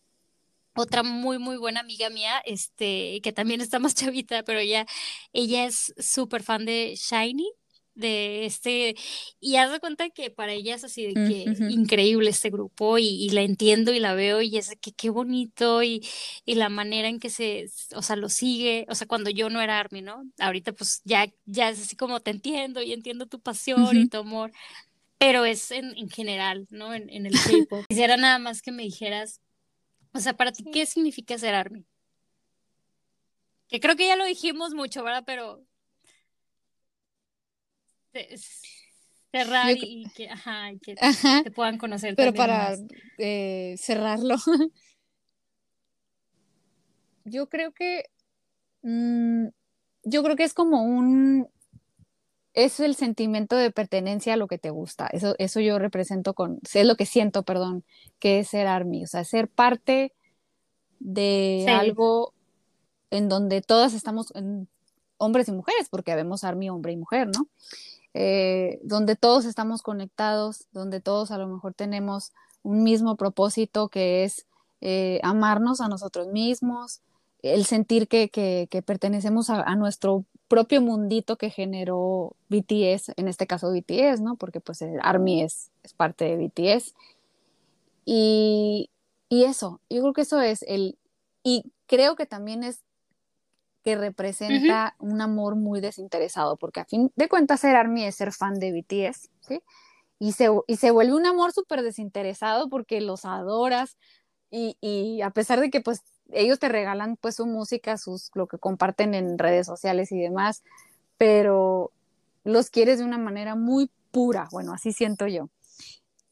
otra 0.76 1.04
muy, 1.04 1.38
muy 1.38 1.58
buena 1.58 1.82
amiga 1.82 2.10
mía, 2.10 2.42
este, 2.46 3.22
que 3.22 3.32
también 3.32 3.62
está 3.62 3.78
más 3.78 3.94
chavita, 3.96 4.44
pero 4.44 4.60
ella, 4.60 4.88
ella 5.32 5.66
es 5.66 5.94
súper 5.98 6.42
fan 6.42 6.66
de 6.66 6.96
Shiny 6.98 7.52
de 7.96 8.46
este, 8.46 8.96
y 9.40 9.58
haz 9.58 9.72
de 9.72 9.80
cuenta 9.80 10.10
que 10.10 10.32
para 10.32 10.54
ella 10.54 10.76
es 10.76 10.84
así 10.84 11.06
de 11.06 11.14
que 11.14 11.46
increíble 11.70 12.30
este 12.30 12.50
grupo 12.50 12.98
y, 12.98 13.30
la 13.30 13.42
entiendo 13.42 13.94
y 13.94 14.00
la 14.00 14.14
veo 14.14 14.42
y 14.42 14.58
es 14.58 14.76
que 14.82 14.92
qué 14.92 15.10
bonito 15.10 15.84
y, 15.84 16.06
y, 16.46 16.56
la 16.56 16.70
manera 16.70 17.08
en 17.08 17.20
que 17.20 17.30
se, 17.30 17.70
o 17.96 18.02
sea, 18.02 18.16
lo 18.16 18.30
sigue, 18.30 18.86
o 18.90 18.96
sea, 18.96 19.08
cuando 19.08 19.30
yo 19.30 19.50
no 19.50 19.62
era 19.62 19.80
Army, 19.80 20.02
¿no? 20.02 20.24
Ahorita 20.40 20.74
pues 20.74 21.02
ya, 21.04 21.32
ya 21.46 21.70
es 21.70 21.82
así 21.82 21.96
como 21.96 22.20
te 22.20 22.32
entiendo 22.32 22.82
y 22.82 22.94
entiendo 22.94 23.28
tu 23.28 23.40
pasión 23.40 23.96
y 23.96 24.10
tu 24.10 24.18
amor, 24.18 24.52
pero 25.18 25.46
es 25.46 25.72
en, 25.72 25.96
en 25.98 26.10
general, 26.10 26.68
¿no? 26.70 26.94
En, 26.94 27.10
en 27.10 27.26
el 27.26 27.34
K-pop. 27.34 27.86
Quisiera 27.88 28.18
nada 28.18 28.40
más 28.40 28.62
que 28.62 28.72
me 28.72 28.84
dijeras, 28.84 29.40
o 30.14 30.20
sea, 30.20 30.34
para 30.34 30.52
ti, 30.52 30.64
¿qué 30.72 30.86
significa 30.86 31.38
ser 31.38 31.56
Army? 31.56 31.86
Que 33.68 33.80
creo 33.80 33.96
que 33.96 34.08
ya 34.08 34.16
lo 34.16 34.26
dijimos 34.26 34.74
mucho, 34.74 35.04
¿verdad? 35.04 35.24
Pero 35.26 35.64
cerrar 39.32 39.76
y 39.76 40.06
que, 40.16 40.30
te 41.44 41.52
puedan 41.52 41.78
conocer. 41.78 42.16
Pero 42.16 42.34
para 42.34 42.76
eh, 43.18 43.76
cerrarlo, 43.78 44.36
yo 47.26 47.50
creo 47.50 47.72
que 47.74 48.06
mm, 48.84 49.48
yo 50.04 50.24
creo 50.24 50.36
que 50.36 50.44
es 50.44 50.54
como 50.54 50.84
un 50.84 51.48
es 52.54 52.80
el 52.80 52.96
sentimiento 52.96 53.56
de 53.56 53.72
pertenencia 53.72 54.34
a 54.34 54.38
lo 54.38 54.48
que 54.48 54.60
te 54.60 54.70
gusta. 54.70 55.08
Eso, 55.08 55.36
eso 55.40 55.60
yo 55.60 55.80
represento 55.80 56.34
con, 56.34 56.60
es 56.72 56.86
lo 56.86 56.96
que 56.96 57.06
siento, 57.06 57.44
perdón, 57.44 57.84
que 58.20 58.40
es 58.40 58.50
ser 58.50 58.68
ARMY, 58.68 59.04
o 59.04 59.08
sea, 59.08 59.24
ser 59.24 59.48
parte 59.48 60.14
de 61.00 61.66
algo 61.68 62.34
en 63.10 63.28
donde 63.28 63.62
todas 63.62 63.94
estamos, 63.94 64.32
hombres 65.18 65.48
y 65.48 65.52
mujeres, 65.52 65.90
porque 65.90 66.16
vemos 66.16 66.44
ARMY 66.44 66.70
hombre 66.70 66.92
y 66.92 66.98
mujer, 66.98 67.28
¿no? 67.28 67.48
Eh, 68.14 68.80
donde 68.84 69.16
todos 69.16 69.46
estamos 69.46 69.82
conectados, 69.82 70.68
donde 70.72 71.02
todos 71.02 71.32
a 71.32 71.38
lo 71.38 71.48
mejor 71.48 71.74
tenemos 71.74 72.32
un 72.62 72.84
mismo 72.84 73.16
propósito 73.16 73.90
que 73.90 74.24
es 74.24 74.46
eh, 74.82 75.20
amarnos 75.24 75.82
a 75.82 75.88
nosotros 75.88 76.28
mismos, 76.28 77.02
el 77.42 77.66
sentir 77.66 78.08
que, 78.08 78.30
pertenecemos 78.86 79.50
a, 79.50 79.76
nuestro 79.76 80.26
propio 80.48 80.82
mundito 80.82 81.38
que 81.38 81.50
generó 81.50 82.36
BTS, 82.50 83.14
en 83.18 83.28
este 83.28 83.48
caso 83.48 83.72
BTS, 83.72 84.22
¿no? 84.22 84.36
Porque 84.36 84.62
pues 84.62 84.82
ARMY 85.02 85.42
es, 85.42 85.72
es 85.84 85.94
parte 85.94 86.26
de 86.26 86.38
BTS. 86.38 86.94
Y, 88.06 88.90
y 89.28 89.44
eso, 89.44 89.82
yo 89.90 90.02
creo 90.02 90.14
que 90.14 90.22
eso 90.22 90.40
es 90.40 90.64
el, 90.64 90.98
y 91.44 91.72
creo 91.88 92.16
que 92.16 92.26
también 92.26 92.64
es 92.64 92.82
que 93.84 93.96
representa 93.96 94.96
un 95.00 95.22
amor 95.22 95.56
muy 95.56 95.82
desinteresado, 95.82 96.58
porque 96.58 96.80
a 96.80 96.86
fin 96.86 97.12
de 97.16 97.28
cuentas 97.28 97.60
ser 97.60 97.76
ARMY 97.76 98.06
es 98.06 98.16
ser 98.16 98.32
fan 98.32 98.60
de 98.60 98.72
BTS, 98.72 99.30
¿sí? 99.42 99.62
Y 100.20 100.32
se, 100.32 100.50
y 100.68 100.78
se 100.78 100.92
vuelve 100.92 101.16
un 101.16 101.26
amor 101.26 101.52
súper 101.52 101.82
desinteresado 101.82 102.70
porque 102.70 103.02
los 103.02 103.26
adoras 103.26 103.98
y, 104.50 104.78
y, 104.80 105.22
a 105.22 105.32
pesar 105.32 105.60
de 105.60 105.70
que 105.70 105.82
pues 105.82 106.02
ellos 106.32 106.60
te 106.60 106.70
regalan 106.70 107.18
pues 107.18 107.36
su 107.36 107.46
música, 107.46 107.98
sus, 107.98 108.32
lo 108.36 108.48
que 108.48 108.58
comparten 108.58 109.16
en 109.16 109.38
redes 109.38 109.66
sociales 109.66 110.12
y 110.12 110.20
demás, 110.20 110.64
pero 111.18 111.92
los 112.44 112.70
quieres 112.70 113.00
de 113.00 113.06
una 113.06 113.18
manera 113.18 113.56
muy 113.56 113.90
pura, 114.12 114.48
bueno, 114.52 114.74
así 114.74 114.94
siento 114.94 115.28
yo. 115.28 115.50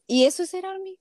Y 0.06 0.24
eso 0.24 0.42
es 0.44 0.50
ser 0.50 0.64
ARMY, 0.64 0.98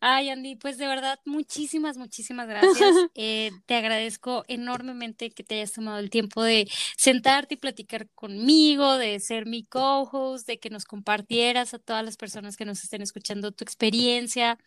Ay, 0.00 0.28
Andy, 0.28 0.56
pues 0.56 0.76
de 0.78 0.86
verdad, 0.86 1.18
muchísimas, 1.24 1.96
muchísimas 1.96 2.48
gracias. 2.48 2.94
Eh, 3.18 3.50
te 3.66 3.74
agradezco 3.74 4.44
enormemente 4.46 5.30
que 5.30 5.42
te 5.42 5.54
hayas 5.56 5.72
tomado 5.72 5.98
el 5.98 6.10
tiempo 6.10 6.42
de 6.42 6.68
sentarte 6.96 7.54
y 7.54 7.56
platicar 7.56 8.10
conmigo, 8.10 8.98
de 8.98 9.18
ser 9.20 9.46
mi 9.46 9.64
co-host, 9.64 10.46
de 10.46 10.58
que 10.58 10.68
nos 10.70 10.84
compartieras 10.84 11.72
a 11.72 11.78
todas 11.78 12.04
las 12.04 12.16
personas 12.18 12.56
que 12.56 12.66
nos 12.66 12.84
estén 12.84 13.00
escuchando 13.00 13.52
tu 13.52 13.64
experiencia. 13.64 14.58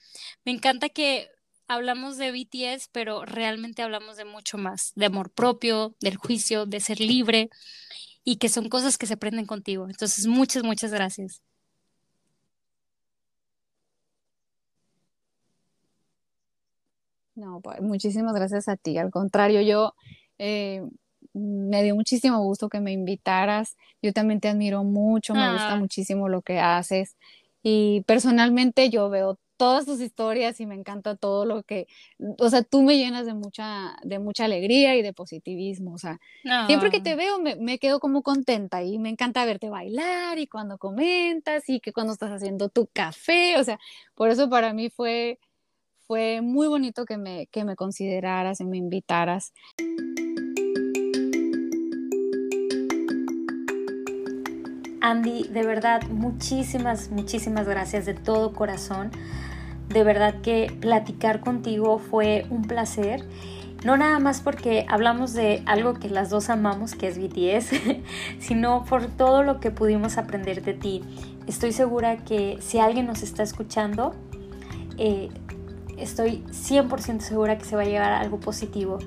Me 0.45 0.51
encanta 0.51 0.89
que 0.89 1.29
hablamos 1.67 2.17
de 2.17 2.31
BTS, 2.31 2.89
pero 2.91 3.23
realmente 3.23 3.83
hablamos 3.83 4.17
de 4.17 4.25
mucho 4.25 4.57
más, 4.57 4.93
de 4.95 5.05
amor 5.05 5.31
propio, 5.31 5.95
del 6.01 6.17
juicio, 6.17 6.65
de 6.65 6.79
ser 6.79 6.99
libre 6.99 7.49
y 8.23 8.37
que 8.37 8.49
son 8.49 8.69
cosas 8.69 8.97
que 8.97 9.07
se 9.07 9.13
aprenden 9.13 9.45
contigo. 9.45 9.87
Entonces, 9.89 10.27
muchas, 10.27 10.63
muchas 10.63 10.91
gracias. 10.91 11.41
No, 17.39 17.62
pues, 17.62 17.82
muchísimas 17.82 18.34
gracias 18.34 18.67
a 18.67 18.75
ti. 18.75 18.97
Al 18.97 19.12
contrario, 19.12 19.62
yo 19.62 19.93
eh, 20.38 20.84
me 21.34 21.84
dio 21.84 21.95
muchísimo 21.95 22.43
gusto 22.43 22.67
que 22.67 22.82
me 22.82 22.91
invitaras. 22.91 23.78
Yo 24.02 24.12
también 24.12 24.41
te 24.41 24.49
admiro 24.49 24.84
mucho, 24.84 25.34
me 25.34 25.52
gusta 25.54 25.73
ah. 25.73 25.78
muchísimo 25.78 26.28
lo 26.28 26.41
que 26.41 26.60
haces. 26.60 27.15
Y 27.63 28.02
personalmente 28.02 28.89
yo 28.89 29.10
veo 29.10 29.39
todas 29.56 29.86
tus 29.86 29.99
historias 29.99 30.60
y 30.62 30.65
me 30.65 30.75
encanta 30.75 31.17
todo 31.17 31.45
lo 31.45 31.63
que, 31.63 31.88
o 32.38 32.49
sea, 32.49 32.63
tú 32.63 32.82
me 32.82 32.97
llenas 32.97 33.25
de 33.25 33.34
mucha, 33.34 33.97
de 34.04 34.17
mucha 34.17 34.45
alegría 34.45 34.95
y 34.95 35.02
de 35.02 35.12
positivismo, 35.12 35.93
o 35.93 35.97
sea, 35.97 36.21
siempre 36.65 36.89
que 36.89 37.02
te 37.02 37.17
veo 37.17 37.39
me, 37.39 37.58
me, 37.58 37.78
quedo 37.78 37.99
como 37.99 38.23
contenta 38.23 38.84
y 38.84 38.99
me 38.99 39.10
encanta 39.10 39.43
verte 39.43 39.69
bailar 39.69 40.39
y 40.39 40.47
cuando 40.47 40.78
comentas 40.78 41.67
y 41.67 41.82
que 41.82 41.91
cuando 41.91 42.13
estás 42.13 42.32
haciendo 42.32 42.69
tu 42.69 42.88
café, 42.88 43.58
o 43.58 43.63
sea, 43.65 43.78
por 44.15 44.30
eso 44.30 44.49
para 44.49 44.71
mí 44.73 44.89
fue, 44.89 45.39
fue 46.09 46.41
muy 46.41 46.67
bonito 46.67 47.05
que 47.05 47.19
me, 47.19 47.45
que 47.51 47.63
me 47.63 47.75
consideraras 47.75 48.59
y 48.61 48.65
me 48.65 48.77
invitaras. 48.77 49.53
Andy, 55.01 55.43
de 55.49 55.63
verdad, 55.67 56.01
muchísimas, 56.09 57.11
muchísimas 57.11 57.67
gracias 57.67 58.07
de 58.07 58.15
todo 58.15 58.53
corazón. 58.53 59.11
De 59.89 60.03
verdad 60.03 60.41
que 60.41 60.75
platicar 60.81 61.41
contigo 61.41 61.99
fue 61.99 62.47
un 62.49 62.63
placer. 62.63 63.23
No 63.85 63.95
nada 63.95 64.17
más 64.17 64.41
porque 64.41 64.87
hablamos 64.89 65.33
de 65.33 65.61
algo 65.67 65.93
que 65.93 66.09
las 66.09 66.31
dos 66.31 66.49
amamos, 66.49 66.95
que 66.95 67.07
es 67.07 67.19
BTS, 67.19 67.69
sino 68.39 68.83
por 68.85 69.05
todo 69.15 69.43
lo 69.43 69.59
que 69.59 69.69
pudimos 69.69 70.17
aprender 70.17 70.63
de 70.63 70.73
ti. 70.73 71.03
Estoy 71.45 71.71
segura 71.71 72.17
que 72.17 72.57
si 72.61 72.79
alguien 72.79 73.05
nos 73.05 73.21
está 73.21 73.43
escuchando, 73.43 74.15
eh, 74.97 75.29
estoy 76.01 76.43
100% 76.51 77.19
segura 77.19 77.57
que 77.57 77.65
se 77.65 77.75
va 77.75 77.83
a 77.83 77.85
llevar 77.85 78.13
algo 78.13 78.39
positivo 78.39 78.99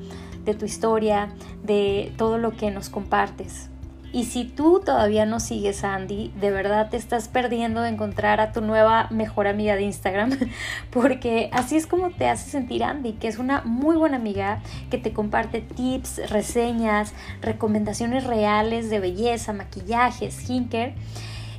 de 0.44 0.54
tu 0.54 0.64
historia, 0.64 1.32
de 1.62 2.12
todo 2.16 2.38
lo 2.38 2.56
que 2.56 2.70
nos 2.70 2.88
compartes. 2.88 3.68
Y 4.12 4.24
si 4.24 4.44
tú 4.44 4.82
todavía 4.84 5.24
no 5.24 5.40
sigues 5.40 5.84
Andy, 5.84 6.32
de 6.38 6.50
verdad 6.50 6.90
te 6.90 6.98
estás 6.98 7.28
perdiendo 7.28 7.80
de 7.80 7.88
encontrar 7.88 8.40
a 8.40 8.52
tu 8.52 8.60
nueva 8.60 9.06
mejor 9.10 9.46
amiga 9.46 9.74
de 9.74 9.84
Instagram, 9.84 10.38
porque 10.90 11.48
así 11.52 11.76
es 11.76 11.86
como 11.86 12.10
te 12.10 12.28
hace 12.28 12.50
sentir 12.50 12.84
Andy, 12.84 13.14
que 13.14 13.28
es 13.28 13.38
una 13.38 13.62
muy 13.62 13.96
buena 13.96 14.16
amiga 14.16 14.60
que 14.90 14.98
te 14.98 15.14
comparte 15.14 15.62
tips, 15.62 16.30
reseñas, 16.30 17.14
recomendaciones 17.40 18.24
reales 18.24 18.90
de 18.90 19.00
belleza, 19.00 19.54
maquillaje, 19.54 20.30
skincare, 20.30 20.94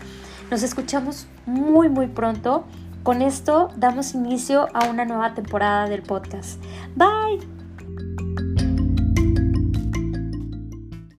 Nos 0.50 0.62
escuchamos 0.62 1.26
muy 1.46 1.88
muy 1.88 2.06
pronto. 2.06 2.64
Con 3.02 3.22
esto 3.22 3.70
damos 3.76 4.14
inicio 4.14 4.68
a 4.74 4.86
una 4.88 5.04
nueva 5.04 5.34
temporada 5.34 5.88
del 5.88 6.02
podcast. 6.02 6.62
Bye. 6.94 7.57